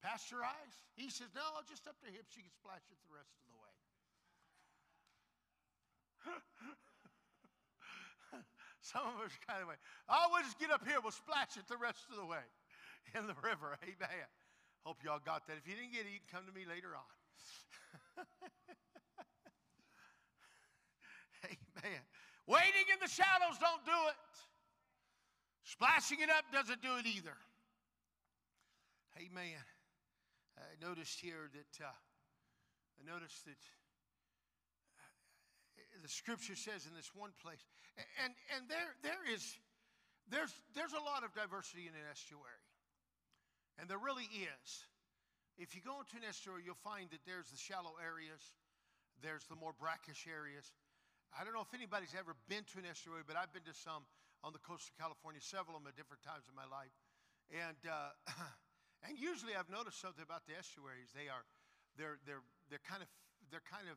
pasteurized? 0.00 0.80
He 0.96 1.12
says, 1.12 1.28
No, 1.36 1.44
just 1.68 1.86
up 1.86 2.00
to 2.04 2.08
hips. 2.08 2.32
She 2.32 2.40
can 2.40 2.52
splash 2.52 2.84
it 2.88 2.96
the 3.04 3.12
rest 3.12 3.36
of 3.40 3.46
the 3.52 3.58
way. 3.60 3.74
Some 8.80 9.04
of 9.04 9.20
us 9.24 9.32
kind 9.48 9.64
of 9.64 9.68
way. 9.68 9.76
Oh, 10.08 10.28
we'll 10.32 10.44
just 10.44 10.60
get 10.60 10.68
up 10.68 10.84
here. 10.84 11.00
We'll 11.00 11.16
splash 11.16 11.56
it 11.56 11.64
the 11.68 11.80
rest 11.80 12.04
of 12.12 12.20
the 12.20 12.28
way 12.28 12.44
in 13.16 13.24
the 13.28 13.36
river. 13.40 13.76
Amen. 13.80 14.28
Hope 14.84 15.00
y'all 15.00 15.24
got 15.24 15.48
that. 15.48 15.56
If 15.56 15.64
you 15.64 15.72
didn't 15.72 15.96
get 15.96 16.04
it, 16.04 16.12
you 16.12 16.20
can 16.20 16.28
come 16.28 16.44
to 16.44 16.52
me 16.52 16.68
later 16.68 16.92
on. 16.92 17.08
Amen. 21.48 22.04
Waiting 22.44 22.84
in 22.92 23.00
the 23.00 23.08
shadows 23.08 23.56
don't 23.56 23.80
do 23.88 23.96
it. 24.12 24.20
Splashing 25.64 26.20
it 26.20 26.28
up 26.28 26.44
doesn't 26.52 26.82
do 26.82 26.96
it 27.00 27.06
either. 27.06 27.36
Amen. 29.16 29.64
I 30.58 30.76
noticed 30.84 31.20
here 31.20 31.50
that 31.50 31.84
uh, 31.84 31.88
I 31.88 33.02
noticed 33.02 33.44
that 33.48 33.58
the 36.02 36.08
scripture 36.08 36.54
says 36.54 36.86
in 36.86 36.94
this 36.94 37.10
one 37.14 37.32
place, 37.40 37.64
and, 38.22 38.34
and 38.54 38.68
there, 38.68 38.92
there 39.02 39.22
is, 39.24 39.42
there's, 40.28 40.52
there's 40.74 40.92
a 40.92 41.00
lot 41.00 41.24
of 41.24 41.32
diversity 41.32 41.86
in 41.86 41.94
an 41.94 42.06
estuary. 42.10 42.62
And 43.78 43.88
there 43.88 43.98
really 43.98 44.26
is. 44.28 44.68
If 45.56 45.74
you 45.74 45.82
go 45.82 46.02
into 46.02 46.18
an 46.18 46.26
estuary, 46.26 46.66
you'll 46.66 46.78
find 46.82 47.10
that 47.10 47.22
there's 47.26 47.50
the 47.50 47.58
shallow 47.58 47.94
areas, 48.02 48.42
there's 49.22 49.46
the 49.46 49.56
more 49.56 49.72
brackish 49.74 50.26
areas. 50.26 50.74
I 51.34 51.42
don't 51.42 51.54
know 51.54 51.62
if 51.62 51.74
anybody's 51.74 52.14
ever 52.14 52.34
been 52.50 52.66
to 52.74 52.82
an 52.82 52.86
estuary, 52.86 53.22
but 53.26 53.38
I've 53.38 53.54
been 53.54 53.66
to 53.66 53.74
some 53.74 54.06
on 54.44 54.52
the 54.52 54.60
coast 54.60 54.92
of 54.92 54.94
California, 55.00 55.40
several 55.40 55.72
of 55.72 55.80
them 55.80 55.88
at 55.88 55.96
different 55.96 56.20
times 56.20 56.44
in 56.44 56.52
my 56.52 56.68
life. 56.68 56.92
And, 57.48 57.80
uh, 57.88 58.12
and 59.08 59.16
usually 59.16 59.56
I've 59.56 59.72
noticed 59.72 60.04
something 60.04 60.20
about 60.20 60.44
the 60.44 60.52
estuaries. 60.52 61.16
They 61.16 61.32
are, 61.32 61.48
they're, 61.96 62.20
they're, 62.28 62.44
they're 62.68 62.84
kind 62.84 63.00
of, 63.00 63.08
they're 63.48 63.64
kind 63.64 63.88
of 63.88 63.96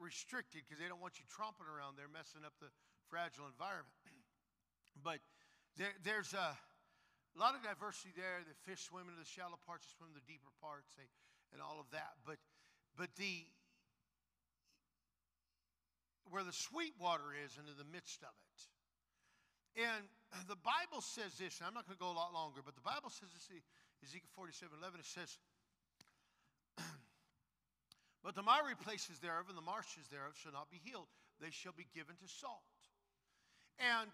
restricted 0.00 0.64
because 0.64 0.80
they 0.80 0.88
don't 0.88 1.04
want 1.04 1.20
you 1.20 1.28
tromping 1.28 1.68
around 1.68 2.00
there 2.00 2.08
messing 2.08 2.48
up 2.48 2.56
the 2.64 2.72
fragile 3.12 3.44
environment. 3.44 3.92
but 5.06 5.20
there, 5.76 5.92
there's 6.00 6.32
a, 6.32 6.56
lot 7.36 7.52
of 7.52 7.60
diversity 7.64 8.12
there. 8.16 8.40
The 8.44 8.56
fish 8.64 8.88
swim 8.88 9.08
in 9.08 9.16
the 9.20 9.28
shallow 9.28 9.60
parts, 9.68 9.84
they 9.88 9.92
swim 10.00 10.12
in 10.12 10.16
the 10.16 10.28
deeper 10.28 10.52
parts, 10.60 10.96
they, 10.96 11.08
and 11.52 11.60
all 11.60 11.76
of 11.76 11.88
that. 11.92 12.16
But, 12.24 12.40
but 12.96 13.12
the 13.20 13.48
where 16.32 16.44
the 16.44 16.52
sweet 16.52 16.96
water 16.96 17.36
is 17.36 17.60
into 17.60 17.76
the 17.76 17.84
midst 17.84 18.24
of 18.24 18.32
it. 18.32 18.71
And 19.76 20.04
the 20.48 20.60
Bible 20.60 21.00
says 21.00 21.36
this, 21.40 21.58
and 21.60 21.66
I'm 21.68 21.74
not 21.74 21.88
going 21.88 21.96
to 21.96 22.04
go 22.04 22.12
a 22.12 22.18
lot 22.18 22.32
longer, 22.32 22.60
but 22.60 22.76
the 22.76 22.84
Bible 22.84 23.08
says 23.08 23.32
this, 23.32 23.48
Ezekiel 24.04 24.28
47 24.36 24.76
11, 24.76 25.00
it 25.00 25.06
says, 25.06 25.38
But 28.24 28.34
the 28.34 28.42
miry 28.42 28.76
places 28.76 29.18
thereof 29.18 29.48
and 29.48 29.56
the 29.56 29.64
marshes 29.64 30.06
thereof 30.12 30.36
shall 30.36 30.52
not 30.52 30.70
be 30.70 30.78
healed. 30.82 31.08
They 31.40 31.50
shall 31.50 31.74
be 31.74 31.88
given 31.90 32.14
to 32.22 32.28
salt. 32.28 32.62
And, 33.80 34.10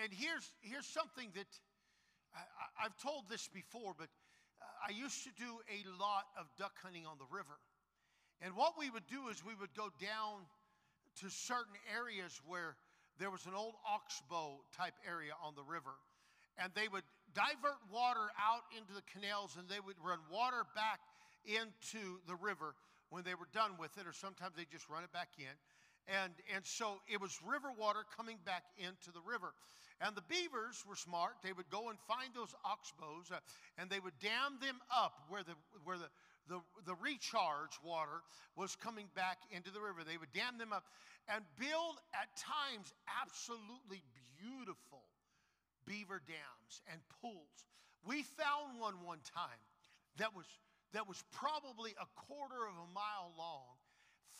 and 0.00 0.10
here's, 0.10 0.50
here's 0.60 0.86
something 0.86 1.30
that 1.38 1.46
I, 2.34 2.90
have 2.90 2.98
told 2.98 3.28
this 3.30 3.46
before, 3.46 3.94
but 3.94 4.10
uh, 4.58 4.88
I 4.88 4.90
used 4.90 5.22
to 5.22 5.30
do 5.38 5.62
a 5.70 5.80
lot 6.02 6.26
of 6.34 6.50
duck 6.58 6.74
hunting 6.82 7.06
on 7.06 7.18
the 7.18 7.30
river. 7.30 7.62
And 8.42 8.56
what 8.56 8.74
we 8.78 8.90
would 8.90 9.06
do 9.06 9.28
is 9.30 9.44
we 9.46 9.54
would 9.54 9.74
go 9.76 9.88
down 10.02 10.42
to 11.22 11.30
certain 11.30 11.78
areas 11.94 12.40
where 12.46 12.74
there 13.18 13.30
was 13.30 13.46
an 13.46 13.54
old 13.54 13.74
oxbow 13.86 14.60
type 14.76 14.94
area 15.06 15.32
on 15.42 15.54
the 15.54 15.62
river. 15.62 15.94
And 16.58 16.70
they 16.74 16.86
would 16.86 17.02
divert 17.34 17.82
water 17.90 18.30
out 18.38 18.62
into 18.78 18.94
the 18.94 19.02
canals 19.10 19.56
and 19.58 19.68
they 19.68 19.82
would 19.82 19.98
run 20.02 20.18
water 20.30 20.62
back 20.74 21.00
into 21.44 22.22
the 22.26 22.36
river 22.36 22.74
when 23.10 23.22
they 23.22 23.34
were 23.34 23.50
done 23.52 23.78
with 23.78 23.94
it, 23.98 24.06
or 24.06 24.12
sometimes 24.12 24.54
they 24.56 24.66
just 24.70 24.88
run 24.88 25.04
it 25.04 25.12
back 25.12 25.28
in. 25.38 25.54
And, 26.06 26.32
and 26.54 26.64
so 26.64 27.00
it 27.08 27.20
was 27.20 27.38
river 27.46 27.70
water 27.78 28.04
coming 28.16 28.36
back 28.44 28.64
into 28.76 29.10
the 29.12 29.22
river. 29.24 29.54
And 30.00 30.16
the 30.16 30.26
beavers 30.26 30.84
were 30.86 30.96
smart. 30.96 31.38
They 31.42 31.52
would 31.52 31.70
go 31.70 31.88
and 31.88 31.98
find 32.06 32.34
those 32.34 32.52
oxbows 32.66 33.30
uh, 33.30 33.38
and 33.78 33.88
they 33.88 34.00
would 34.00 34.18
dam 34.20 34.58
them 34.60 34.76
up 34.90 35.24
where 35.28 35.42
the, 35.42 35.54
where 35.84 35.96
the, 35.96 36.10
the, 36.48 36.60
the 36.84 36.94
recharge 37.00 37.76
water 37.82 38.22
was 38.56 38.76
coming 38.76 39.08
back 39.14 39.38
into 39.50 39.70
the 39.70 39.80
river. 39.80 40.04
They 40.04 40.16
would 40.16 40.32
dam 40.32 40.58
them 40.58 40.72
up 40.72 40.84
and 41.28 41.44
build 41.58 42.00
at 42.12 42.28
times 42.36 42.92
absolutely 43.08 44.04
beautiful 44.36 45.08
beaver 45.86 46.20
dams 46.26 46.82
and 46.90 47.00
pools. 47.20 47.68
We 48.04 48.22
found 48.22 48.80
one 48.80 49.00
one 49.04 49.24
time 49.24 49.60
that 50.18 50.36
was 50.36 50.44
that 50.92 51.08
was 51.08 51.24
probably 51.32 51.90
a 51.98 52.06
quarter 52.14 52.70
of 52.70 52.78
a 52.78 52.88
mile 52.94 53.34
long, 53.36 53.74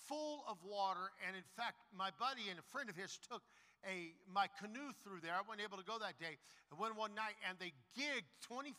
full 0.06 0.46
of 0.46 0.56
water. 0.62 1.10
And 1.26 1.34
in 1.34 1.42
fact, 1.58 1.82
my 1.90 2.14
buddy 2.22 2.46
and 2.48 2.62
a 2.62 2.66
friend 2.70 2.88
of 2.88 2.94
his 2.94 3.18
took 3.18 3.42
a, 3.82 4.14
my 4.30 4.46
canoe 4.62 4.94
through 5.02 5.20
there. 5.20 5.34
I 5.34 5.42
wasn't 5.42 5.66
able 5.66 5.82
to 5.82 5.84
go 5.84 5.98
that 5.98 6.16
day. 6.16 6.38
I 6.70 6.74
went 6.78 6.96
one 6.96 7.12
night 7.12 7.34
and 7.42 7.58
they 7.58 7.74
gigged 7.98 8.30
25 8.46 8.70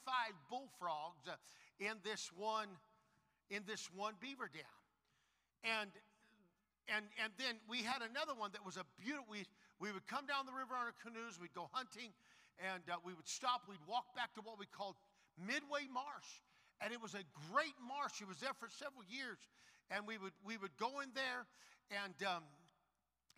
bullfrogs 0.50 1.28
uh, 1.28 1.36
in 1.84 2.00
this 2.08 2.32
one, 2.32 2.72
in 3.50 3.64
this 3.68 3.90
one 3.96 4.14
beaver 4.20 4.50
dam. 4.52 4.64
And 5.64 5.92
and, 6.86 7.06
and 7.18 7.34
then 7.42 7.58
we 7.66 7.82
had 7.82 8.06
another 8.06 8.38
one 8.38 8.54
that 8.54 8.62
was 8.62 8.78
a 8.78 8.86
beautiful, 9.02 9.26
we, 9.26 9.42
we 9.82 9.90
would 9.90 10.06
come 10.06 10.30
down 10.30 10.46
the 10.46 10.54
river 10.54 10.78
on 10.78 10.94
our 10.94 10.98
canoes, 11.02 11.42
we'd 11.42 11.56
go 11.58 11.66
hunting, 11.74 12.14
and 12.62 12.84
uh, 12.86 13.02
we 13.02 13.14
would 13.14 13.28
stop, 13.28 13.66
we'd 13.66 13.82
walk 13.90 14.14
back 14.14 14.34
to 14.38 14.42
what 14.46 14.62
we 14.62 14.70
called 14.70 14.96
Midway 15.34 15.90
Marsh. 15.90 16.46
And 16.84 16.94
it 16.94 17.02
was 17.02 17.16
a 17.16 17.26
great 17.50 17.74
marsh. 17.82 18.22
It 18.22 18.28
was 18.28 18.38
there 18.38 18.54
for 18.54 18.70
several 18.70 19.02
years. 19.08 19.40
And 19.90 20.06
we 20.06 20.18
would, 20.18 20.36
we 20.46 20.58
would 20.58 20.76
go 20.78 21.00
in 21.00 21.10
there 21.16 21.48
and, 21.90 22.14
um, 22.22 22.44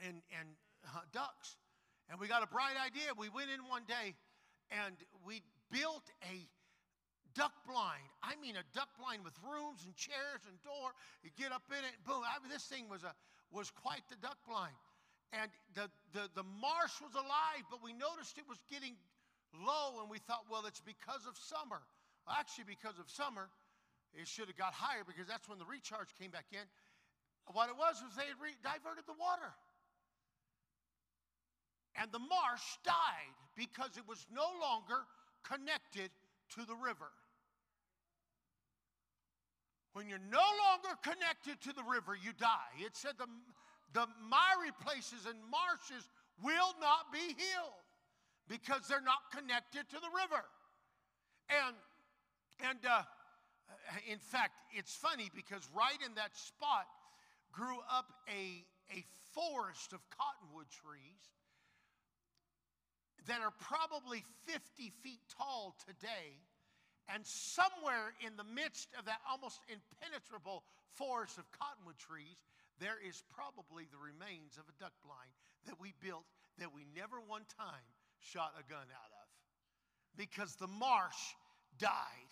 and, 0.02 0.20
and 0.34 0.48
uh, 0.84 1.06
ducks. 1.14 1.56
And 2.10 2.20
we 2.20 2.28
got 2.28 2.44
a 2.44 2.50
bright 2.50 2.76
idea. 2.76 3.14
We 3.16 3.30
went 3.30 3.48
in 3.52 3.64
one 3.64 3.84
day 3.88 4.16
and 4.72 4.96
we 5.26 5.44
built 5.72 6.10
a 6.24 6.36
duck 7.38 7.54
blind. 7.70 8.10
I 8.26 8.34
mean, 8.42 8.58
a 8.58 8.66
duck 8.74 8.90
blind 8.98 9.22
with 9.22 9.38
rooms 9.46 9.86
and 9.86 9.94
chairs 9.94 10.42
and 10.50 10.58
door. 10.66 10.98
You 11.22 11.30
get 11.38 11.54
up 11.54 11.70
in 11.70 11.86
it, 11.86 11.94
boom. 12.02 12.26
I 12.26 12.42
mean, 12.42 12.50
this 12.50 12.66
thing 12.66 12.90
was, 12.90 13.06
a, 13.06 13.14
was 13.54 13.70
quite 13.70 14.02
the 14.10 14.18
duck 14.18 14.42
blind. 14.50 14.74
And 15.32 15.54
the, 15.78 15.86
the, 16.18 16.34
the 16.34 16.44
marsh 16.58 16.98
was 16.98 17.14
alive, 17.14 17.64
but 17.70 17.86
we 17.86 17.94
noticed 17.94 18.42
it 18.42 18.50
was 18.50 18.60
getting 18.66 18.98
low, 19.54 20.02
and 20.02 20.10
we 20.10 20.18
thought, 20.18 20.50
well, 20.50 20.66
it's 20.66 20.82
because 20.82 21.30
of 21.30 21.38
summer. 21.38 21.86
Well, 22.26 22.34
actually, 22.34 22.66
because 22.66 22.98
of 22.98 23.06
summer, 23.06 23.54
it 24.18 24.26
should 24.26 24.50
have 24.50 24.58
got 24.58 24.74
higher 24.74 25.06
because 25.06 25.30
that's 25.30 25.46
when 25.46 25.62
the 25.62 25.70
recharge 25.70 26.10
came 26.18 26.34
back 26.34 26.50
in. 26.50 26.66
What 27.54 27.70
it 27.70 27.78
was 27.78 28.02
was 28.02 28.18
they 28.18 28.28
had 28.28 28.40
re- 28.42 28.58
diverted 28.66 29.06
the 29.06 29.16
water. 29.16 29.54
And 31.96 32.12
the 32.12 32.20
marsh 32.20 32.66
died 32.84 33.38
because 33.56 33.96
it 33.96 34.04
was 34.08 34.26
no 34.34 34.48
longer 34.60 35.06
connected 35.44 36.12
to 36.56 36.66
the 36.66 36.76
river. 36.76 37.12
When 39.98 40.06
you're 40.06 40.30
no 40.30 40.46
longer 40.70 40.94
connected 41.02 41.58
to 41.66 41.74
the 41.74 41.82
river, 41.82 42.14
you 42.14 42.30
die. 42.38 42.70
It 42.78 42.94
said 42.94 43.18
the, 43.18 43.26
the 43.98 44.06
miry 44.30 44.70
places 44.86 45.26
and 45.26 45.42
marshes 45.50 46.06
will 46.38 46.78
not 46.78 47.10
be 47.10 47.34
healed 47.34 47.82
because 48.46 48.86
they're 48.86 49.02
not 49.02 49.34
connected 49.34 49.90
to 49.90 49.98
the 49.98 50.14
river. 50.14 50.46
And 51.50 51.74
and 52.62 52.78
uh, 52.86 53.02
in 54.06 54.20
fact, 54.20 54.54
it's 54.70 54.94
funny 54.94 55.32
because 55.34 55.66
right 55.74 55.98
in 56.06 56.14
that 56.14 56.38
spot 56.38 56.86
grew 57.52 57.82
up 57.90 58.14
a, 58.30 58.62
a 58.94 59.02
forest 59.34 59.94
of 59.94 60.00
cottonwood 60.14 60.70
trees 60.70 61.26
that 63.26 63.42
are 63.42 63.54
probably 63.58 64.24
50 64.46 64.94
feet 65.02 65.22
tall 65.36 65.76
today. 65.90 66.38
And 67.08 67.26
somewhere 67.26 68.12
in 68.20 68.36
the 68.36 68.44
midst 68.44 68.92
of 69.00 69.06
that 69.06 69.22
almost 69.24 69.62
impenetrable 69.72 70.64
forest 70.92 71.38
of 71.38 71.48
cottonwood 71.56 71.98
trees, 71.98 72.44
there 72.80 73.00
is 73.00 73.24
probably 73.32 73.88
the 73.90 73.98
remains 73.98 74.60
of 74.60 74.68
a 74.68 74.76
duck 74.76 74.94
blind 75.02 75.32
that 75.66 75.80
we 75.80 75.94
built 76.04 76.28
that 76.60 76.74
we 76.74 76.86
never 76.96 77.22
one 77.24 77.48
time 77.58 77.86
shot 78.20 78.54
a 78.60 78.64
gun 78.68 78.86
out 78.92 79.12
of 79.14 79.28
because 80.18 80.56
the 80.56 80.68
marsh 80.68 81.38
died. 81.78 82.32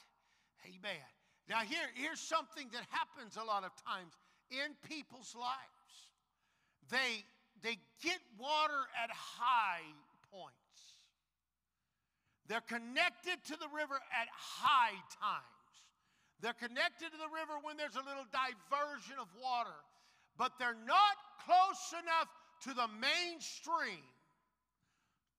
Amen. 0.65 1.07
Now, 1.47 1.59
here, 1.59 1.85
here's 1.93 2.19
something 2.19 2.67
that 2.73 2.83
happens 2.89 3.37
a 3.37 3.45
lot 3.45 3.63
of 3.63 3.71
times 3.85 4.17
in 4.49 4.73
people's 4.89 5.35
lives. 5.37 6.09
They, 6.89 7.23
they 7.61 7.77
get 8.01 8.19
water 8.39 8.89
at 9.01 9.09
high 9.11 9.85
points. 10.31 10.64
They're 12.47 12.61
connected 12.61 13.43
to 13.47 13.55
the 13.57 13.67
river 13.75 13.95
at 13.95 14.27
high 14.31 14.95
times. 15.19 15.45
They're 16.41 16.53
connected 16.53 17.11
to 17.11 17.17
the 17.17 17.33
river 17.33 17.57
when 17.63 17.77
there's 17.77 17.95
a 17.95 18.05
little 18.05 18.25
diversion 18.31 19.15
of 19.19 19.27
water, 19.41 19.77
but 20.37 20.53
they're 20.59 20.77
not 20.85 21.15
close 21.45 21.93
enough 21.93 22.29
to 22.63 22.73
the 22.73 22.87
main 22.99 23.39
stream 23.39 24.03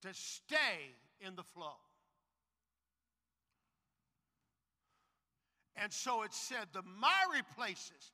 to 0.03 0.09
stay 0.13 0.95
in 1.21 1.37
the 1.37 1.43
flow. 1.43 1.77
And 5.77 5.93
so 5.93 6.23
it 6.23 6.33
said, 6.33 6.67
The 6.73 6.83
miry 6.83 7.43
places 7.57 8.13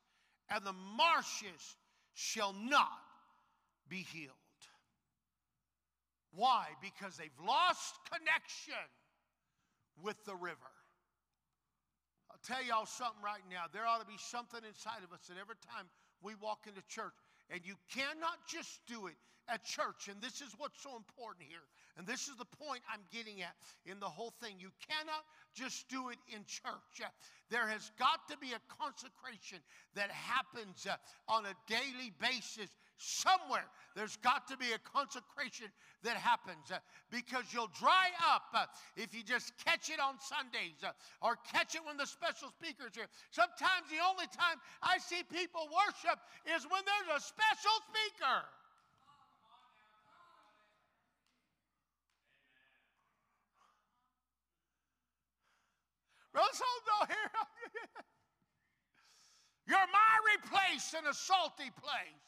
and 0.49 0.63
the 0.65 0.73
marshes 0.73 1.77
shall 2.13 2.53
not 2.53 3.01
be 3.87 4.05
healed. 4.13 4.42
Why? 6.43 6.67
Because 6.83 7.15
they've 7.15 7.39
lost 7.39 7.95
connection 8.11 8.83
with 10.03 10.19
the 10.27 10.35
river. 10.35 10.75
I'll 12.27 12.43
tell 12.43 12.59
y'all 12.59 12.85
something 12.85 13.23
right 13.23 13.47
now. 13.47 13.71
There 13.71 13.87
ought 13.87 14.03
to 14.03 14.11
be 14.11 14.19
something 14.19 14.59
inside 14.67 15.07
of 15.07 15.15
us 15.15 15.23
that 15.31 15.39
every 15.39 15.55
time 15.63 15.87
we 16.19 16.35
walk 16.43 16.67
into 16.67 16.83
church, 16.91 17.15
and 17.47 17.61
you 17.63 17.79
cannot 17.87 18.43
just 18.43 18.83
do 18.91 19.07
it 19.07 19.15
at 19.47 19.63
church. 19.63 20.11
And 20.11 20.19
this 20.19 20.43
is 20.43 20.51
what's 20.57 20.83
so 20.83 20.99
important 20.99 21.47
here. 21.47 21.63
And 21.95 22.07
this 22.07 22.27
is 22.27 22.35
the 22.35 22.51
point 22.59 22.81
I'm 22.91 23.07
getting 23.07 23.41
at 23.41 23.55
in 23.85 23.99
the 24.03 24.11
whole 24.11 24.33
thing. 24.41 24.59
You 24.59 24.71
cannot 24.83 25.23
just 25.55 25.87
do 25.87 26.09
it 26.09 26.19
in 26.27 26.43
church. 26.43 27.07
There 27.51 27.67
has 27.67 27.91
got 27.99 28.27
to 28.27 28.37
be 28.37 28.51
a 28.51 28.59
consecration 28.83 29.59
that 29.95 30.11
happens 30.11 30.87
uh, 30.89 30.99
on 31.31 31.45
a 31.45 31.55
daily 31.67 32.11
basis 32.19 32.67
somewhere. 32.97 33.65
There's 33.95 34.17
got 34.17 34.47
to 34.47 34.57
be 34.57 34.73
a 34.73 34.79
consecration 34.81 35.67
that 36.03 36.17
happens 36.17 36.71
uh, 36.71 36.79
because 37.11 37.45
you'll 37.53 37.71
dry 37.77 38.09
up 38.25 38.49
uh, 38.53 38.65
if 38.95 39.13
you 39.13 39.23
just 39.23 39.53
catch 39.63 39.89
it 39.89 39.99
on 39.99 40.15
Sundays 40.19 40.81
or 41.21 41.37
catch 41.45 41.75
it 41.75 41.81
when 41.85 41.97
the 41.97 42.05
special 42.05 42.49
speaker's 42.49 42.95
here. 42.95 43.07
Sometimes 43.31 43.89
the 43.89 44.01
only 44.01 44.25
time 44.33 44.57
I 44.81 44.97
see 44.97 45.21
people 45.23 45.69
worship 45.69 46.19
is 46.55 46.65
when 46.69 46.81
there's 46.85 47.17
a 47.17 47.21
special 47.21 47.77
speaker. 47.89 48.41
Brother 56.33 56.49
Soul's 56.51 57.07
here. 57.07 57.29
You're 59.67 59.77
a 59.77 59.87
miry 59.87 60.39
place 60.49 60.93
and 60.97 61.07
a 61.07 61.13
salty 61.13 61.69
place. 61.79 62.23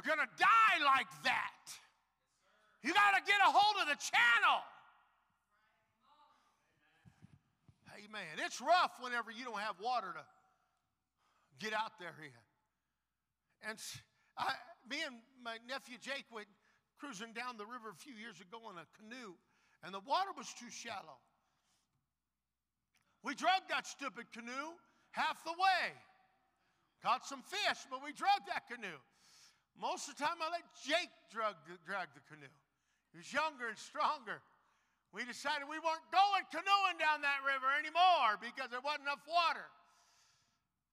You're 0.00 0.16
going 0.16 0.24
to 0.24 0.32
die 0.40 0.80
like 0.80 1.12
that. 1.28 1.60
You 2.80 2.96
got 2.96 3.20
to 3.20 3.22
get 3.28 3.36
a 3.44 3.52
hold 3.52 3.76
of 3.84 3.88
the 3.92 4.00
channel. 4.00 4.64
Amen. 8.00 8.40
It's 8.40 8.64
rough 8.64 8.96
whenever 9.04 9.30
you 9.30 9.44
don't 9.44 9.60
have 9.60 9.76
water 9.76 10.08
to 10.16 10.24
get 11.60 11.76
out 11.76 12.00
there 12.00 12.16
here. 12.16 12.40
And 13.68 13.76
I, 14.38 14.56
me 14.88 15.04
and 15.04 15.20
my 15.44 15.60
nephew 15.68 16.00
Jake 16.00 16.24
went 16.32 16.48
cruising 16.96 17.36
down 17.36 17.60
the 17.60 17.68
river 17.68 17.92
a 17.92 17.98
few 18.00 18.16
years 18.16 18.40
ago 18.40 18.72
in 18.72 18.80
a 18.80 18.88
canoe 18.96 19.36
and 19.84 19.92
the 19.92 20.00
water 20.00 20.32
was 20.32 20.48
too 20.56 20.72
shallow. 20.72 21.20
We 23.22 23.34
dragged 23.34 23.68
that 23.68 23.86
stupid 23.86 24.32
canoe 24.32 24.72
half 25.12 25.44
the 25.44 25.52
way. 25.52 25.92
Caught 27.04 27.26
some 27.26 27.42
fish, 27.42 27.84
but 27.90 28.00
we 28.00 28.12
dragged 28.12 28.48
that 28.48 28.64
canoe. 28.64 28.96
Most 29.78 30.08
of 30.08 30.16
the 30.16 30.24
time, 30.24 30.40
I 30.40 30.50
let 30.50 30.66
Jake 30.82 31.12
drag 31.30 31.54
the, 31.68 31.78
drag 31.86 32.10
the 32.16 32.24
canoe. 32.26 32.50
He 33.12 33.18
was 33.18 33.30
younger 33.32 33.68
and 33.68 33.78
stronger. 33.78 34.42
We 35.10 35.26
decided 35.26 35.66
we 35.66 35.82
weren't 35.82 36.06
going 36.14 36.46
canoeing 36.54 36.98
down 37.02 37.22
that 37.26 37.42
river 37.42 37.66
anymore 37.74 38.38
because 38.38 38.70
there 38.70 38.82
wasn't 38.82 39.10
enough 39.10 39.26
water. 39.26 39.66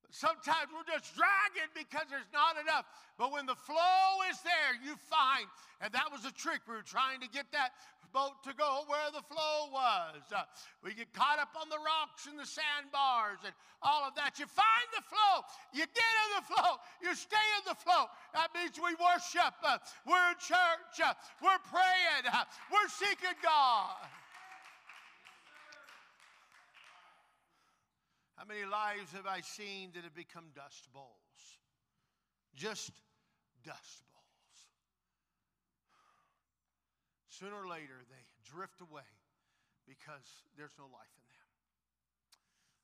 Sometimes 0.10 0.72
we're 0.72 0.88
just 0.88 1.14
dragging 1.14 1.70
because 1.76 2.08
there's 2.10 2.32
not 2.32 2.56
enough. 2.56 2.86
But 3.18 3.32
when 3.32 3.46
the 3.46 3.56
flow 3.56 4.24
is 4.32 4.40
there, 4.42 4.80
you 4.80 4.96
find, 5.12 5.46
and 5.82 5.92
that 5.94 6.08
was 6.12 6.24
a 6.24 6.32
trick. 6.32 6.62
We 6.68 6.76
were 6.76 6.88
trying 6.88 7.20
to 7.22 7.30
get 7.30 7.52
that 7.52 7.76
boat 8.14 8.42
to 8.44 8.54
go 8.56 8.84
where 8.88 9.12
the 9.12 9.22
flow 9.28 9.70
was. 9.72 10.24
Uh, 10.32 10.44
we 10.84 10.94
get 10.94 11.12
caught 11.14 11.40
up 11.40 11.52
on 11.60 11.70
the 11.70 11.78
rocks 11.78 12.28
and 12.28 12.40
the 12.40 12.46
sandbars 12.46 13.40
and 13.44 13.54
all 13.82 14.08
of 14.08 14.16
that. 14.16 14.40
You 14.40 14.48
find 14.48 14.88
the 14.96 15.04
flow, 15.04 15.44
you 15.74 15.84
get 15.86 16.14
in 16.26 16.30
the 16.40 16.46
flow, 16.48 16.80
you 17.04 17.14
stay 17.16 17.48
in 17.60 17.64
the 17.68 17.76
flow. 17.76 18.08
That 18.34 18.50
means 18.56 18.80
we 18.80 18.96
worship, 18.96 19.54
uh, 19.64 19.78
we're 20.08 20.30
in 20.32 20.40
church, 20.40 21.04
uh, 21.04 21.14
we're 21.44 21.62
praying, 21.70 22.26
uh, 22.32 22.48
we're 22.72 22.90
seeking 22.90 23.38
God. 23.44 24.02
How 28.38 28.46
many 28.46 28.66
lives 28.66 29.12
have 29.14 29.26
I 29.26 29.42
seen 29.42 29.92
that 29.96 30.04
have 30.04 30.14
become 30.14 30.46
dust 30.56 30.88
bowls? 30.94 31.42
Just 32.56 32.92
dust 33.66 34.04
bowls. 34.14 34.60
Sooner 37.30 37.56
or 37.56 37.68
later, 37.68 38.06
they 38.10 38.24
drift 38.46 38.80
away 38.82 39.10
because 39.88 40.46
there's 40.56 40.78
no 40.78 40.86
life 40.86 41.14
in 41.18 41.26
them. 41.34 41.48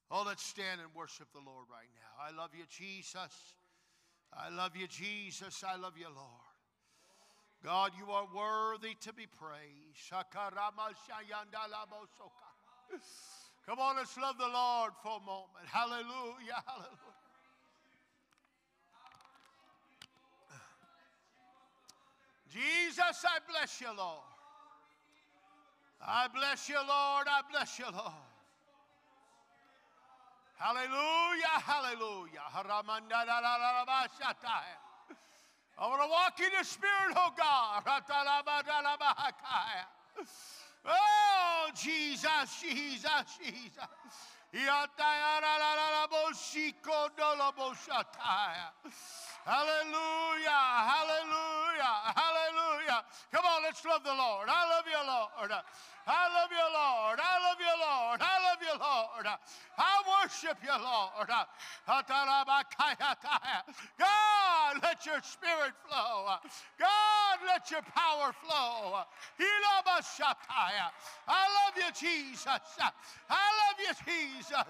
Oh, 0.10 0.24
let's 0.26 0.44
stand 0.44 0.82
and 0.82 0.90
worship 0.96 1.28
the 1.34 1.40
Lord 1.40 1.66
right 1.70 1.90
now. 1.94 2.18
I 2.22 2.36
love 2.36 2.52
you, 2.58 2.66
Jesus. 2.70 3.56
I 4.34 4.50
love 4.50 4.76
you, 4.76 4.88
Jesus. 4.88 5.64
I 5.68 5.76
love 5.76 5.94
you, 5.98 6.08
Lord. 6.08 6.54
God, 7.64 7.92
you 7.98 8.12
are 8.12 8.28
worthy 8.34 8.96
to 9.02 9.14
be 9.14 9.28
praised. 9.28 10.12
Come 13.66 13.80
on, 13.80 13.96
let's 13.96 14.18
love 14.18 14.38
the 14.38 14.48
Lord 14.48 14.92
for 15.02 15.22
a 15.22 15.26
moment. 15.26 15.66
Hallelujah, 15.72 16.62
hallelujah. 16.68 16.98
Jesus, 22.52 23.26
I 23.26 23.40
bless 23.50 23.80
you, 23.82 23.88
Lord. 23.98 24.20
I 26.06 26.28
bless 26.28 26.68
you, 26.70 26.76
Lord. 26.76 27.28
I 27.28 27.42
bless 27.50 27.80
you, 27.80 27.86
Lord. 27.86 28.12
Hallelujah, 30.58 31.60
hallelujah. 31.60 32.42
I 32.54 32.62
want 35.88 36.02
to 36.02 36.08
walk 36.10 36.40
in 36.40 36.50
the 36.58 36.64
Spirit, 36.64 37.16
oh 37.16 37.32
God. 37.38 37.84
Oh, 40.86 41.70
Jesus, 41.76 42.62
Jesus, 42.62 43.40
Jesus. 43.42 43.90
Hallelujah, 49.44 50.64
hallelujah, 50.88 51.96
hallelujah. 52.16 53.04
Come 53.32 53.46
on, 53.46 53.64
let's 53.64 53.84
love 53.84 54.04
the 54.04 54.14
Lord. 54.14 54.48
I 54.48 54.70
love 54.70 54.86
you, 54.86 55.02
Lord. 55.04 55.52
I 56.06 56.28
love 56.32 56.52
you, 56.52 56.68
Lord. 56.72 57.20
I 57.20 57.40
love 57.44 57.60
you, 57.60 57.76
Lord. 57.80 58.22
I 58.22 58.40
love 58.44 58.53
Lord. 59.04 59.28
I 59.78 60.04
worship 60.08 60.58
you, 60.64 60.72
Lord. 60.72 61.28
God, 64.00 64.80
let 64.82 65.06
your 65.06 65.22
spirit 65.22 65.74
flow. 65.88 66.38
God, 66.80 67.38
let 67.46 67.70
your 67.72 67.82
power 67.82 68.34
flow. 68.44 69.04
I 71.28 71.48
love 71.58 71.76
you, 71.76 71.92
Jesus. 72.00 72.48
I 72.48 73.50
love 73.62 73.80
you, 73.80 73.94
Jesus. 74.06 74.68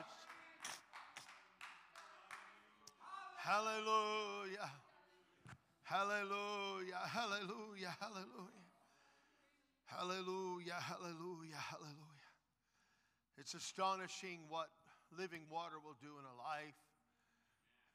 Hallelujah. 3.38 4.72
Hallelujah. 5.84 7.02
Hallelujah. 7.06 7.96
Hallelujah. 8.00 8.64
Hallelujah. 9.86 10.80
Hallelujah. 10.80 11.60
Hallelujah. 11.60 12.13
It's 13.38 13.54
astonishing 13.54 14.46
what 14.50 14.70
living 15.18 15.46
water 15.50 15.78
will 15.82 15.98
do 16.02 16.22
in 16.22 16.26
a 16.26 16.36
life. 16.38 16.78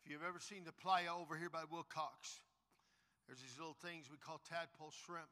If 0.03 0.11
you've 0.11 0.27
ever 0.27 0.41
seen 0.41 0.65
the 0.65 0.75
playa 0.75 1.15
over 1.15 1.37
here 1.37 1.51
by 1.51 1.67
Willcox, 1.67 2.43
there's 3.27 3.43
these 3.43 3.59
little 3.59 3.77
things 3.85 4.11
we 4.11 4.19
call 4.19 4.41
tadpole 4.49 4.95
shrimp. 5.05 5.31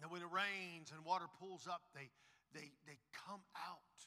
And 0.00 0.10
when 0.10 0.24
it 0.24 0.32
rains 0.32 0.90
and 0.90 1.04
water 1.04 1.28
pulls 1.38 1.68
up, 1.68 1.84
they, 1.92 2.08
they, 2.56 2.72
they 2.88 2.98
come 3.12 3.44
out. 3.54 3.98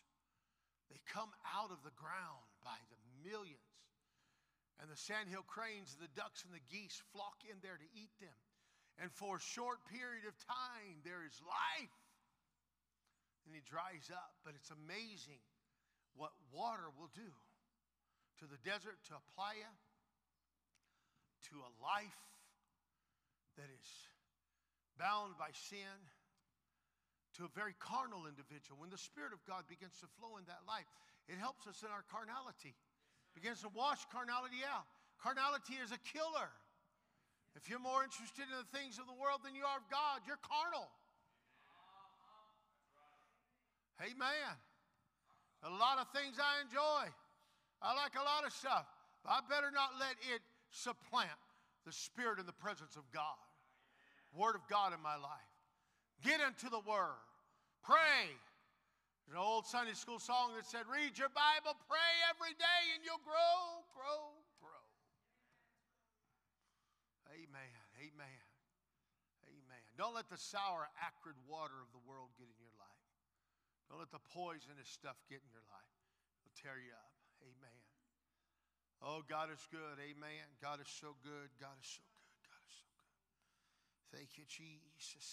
They 0.89 0.97
come 1.05 1.29
out 1.53 1.69
of 1.69 1.85
the 1.85 1.93
ground 1.93 2.49
by 2.65 2.75
the 2.89 2.99
millions. 3.21 3.61
And 4.81 4.89
the 4.89 4.97
sandhill 4.97 5.45
cranes 5.45 5.93
and 5.93 6.01
the 6.01 6.11
ducks 6.17 6.43
and 6.43 6.51
the 6.51 6.65
geese 6.67 6.97
flock 7.13 7.45
in 7.45 7.61
there 7.61 7.77
to 7.77 7.89
eat 7.93 8.11
them. 8.19 8.35
And 8.97 9.13
for 9.13 9.37
a 9.37 9.47
short 9.53 9.85
period 9.89 10.25
of 10.25 10.35
time, 10.43 11.05
there 11.05 11.21
is 11.21 11.37
life. 11.45 12.02
And 13.45 13.53
he 13.55 13.61
dries 13.63 14.09
up. 14.13 14.35
But 14.43 14.55
it's 14.55 14.71
amazing 14.71 15.41
what 16.15 16.31
water 16.53 16.89
will 16.95 17.11
do 17.13 17.31
to 18.41 18.45
the 18.45 18.59
desert, 18.61 18.97
to 19.09 19.17
a 19.17 19.23
playa, 19.35 19.71
to 21.51 21.55
a 21.61 21.71
life 21.81 22.23
that 23.57 23.69
is 23.69 23.87
bound 24.97 25.37
by 25.37 25.53
sin, 25.53 25.97
to 27.37 27.45
a 27.45 27.51
very 27.53 27.73
carnal 27.81 28.29
individual. 28.29 28.77
When 28.77 28.93
the 28.93 29.01
Spirit 29.01 29.33
of 29.33 29.41
God 29.45 29.65
begins 29.65 29.97
to 30.01 30.07
flow 30.17 30.37
in 30.37 30.45
that 30.49 30.65
life, 30.69 30.89
it 31.25 31.37
helps 31.41 31.65
us 31.65 31.81
in 31.81 31.89
our 31.89 32.05
carnality, 32.09 32.77
begins 33.33 33.61
to 33.65 33.71
wash 33.73 34.05
carnality 34.13 34.61
out. 34.65 34.85
Carnality 35.21 35.79
is 35.79 35.89
a 35.89 36.01
killer. 36.03 36.51
If 37.55 37.69
you're 37.69 37.81
more 37.81 38.01
interested 38.01 38.49
in 38.49 38.57
the 38.57 38.69
things 38.73 38.97
of 38.97 39.05
the 39.05 39.17
world 39.17 39.45
than 39.45 39.53
you 39.53 39.65
are 39.65 39.77
of 39.77 39.87
God, 39.89 40.25
you're 40.25 40.41
carnal. 40.41 40.89
Amen. 44.01 44.55
A 45.63 45.69
lot 45.69 45.99
of 45.99 46.07
things 46.11 46.35
I 46.39 46.61
enjoy. 46.65 47.11
I 47.81 47.95
like 47.95 48.15
a 48.15 48.23
lot 48.23 48.45
of 48.45 48.51
stuff. 48.51 48.87
But 49.23 49.31
I 49.31 49.39
better 49.47 49.71
not 49.71 49.95
let 49.99 50.15
it 50.33 50.41
supplant 50.71 51.39
the 51.85 51.91
Spirit 51.91 52.39
and 52.39 52.47
the 52.47 52.55
presence 52.55 52.95
of 52.95 53.03
God. 53.11 53.39
Word 54.35 54.55
of 54.55 54.67
God 54.67 54.91
in 54.91 55.01
my 55.03 55.15
life. 55.15 55.51
Get 56.23 56.39
into 56.41 56.71
the 56.71 56.83
Word. 56.83 57.21
Pray. 57.83 58.31
There's 59.27 59.39
an 59.39 59.43
old 59.43 59.67
Sunday 59.67 59.95
school 59.95 60.19
song 60.19 60.55
that 60.55 60.67
said, 60.67 60.83
Read 60.87 61.15
your 61.15 61.31
Bible, 61.31 61.75
pray 61.87 62.11
every 62.31 62.55
day, 62.59 62.81
and 62.95 63.03
you'll 63.03 63.23
grow, 63.23 63.83
grow, 63.95 64.35
grow. 64.59 64.83
Amen. 67.31 67.75
Amen. 67.99 68.43
Amen. 69.47 69.83
Don't 69.95 70.15
let 70.15 70.27
the 70.27 70.39
sour, 70.39 70.91
acrid 70.99 71.39
water 71.47 71.79
of 71.79 71.91
the 71.95 72.03
world 72.03 72.35
get 72.39 72.51
in. 72.59 72.62
Don't 73.93 74.01
let 74.01 74.09
the 74.09 74.25
poisonous 74.33 74.89
stuff 74.89 75.21
get 75.29 75.37
in 75.45 75.53
your 75.53 75.61
life. 75.69 75.93
It'll 76.41 76.57
tear 76.57 76.81
you 76.81 76.97
up. 76.97 77.13
Amen. 77.45 77.79
Oh, 79.05 79.21
God 79.21 79.53
is 79.53 79.61
good. 79.69 80.01
Amen. 80.01 80.49
God 80.57 80.81
is 80.81 80.89
so 80.89 81.13
good. 81.21 81.53
God 81.61 81.77
is 81.77 81.85
so 81.85 82.01
good. 82.01 82.41
God 82.41 82.57
is 82.65 82.73
so 82.73 82.89
good. 82.97 84.17
Thank 84.17 84.33
you, 84.41 84.49
Jesus. 84.49 85.29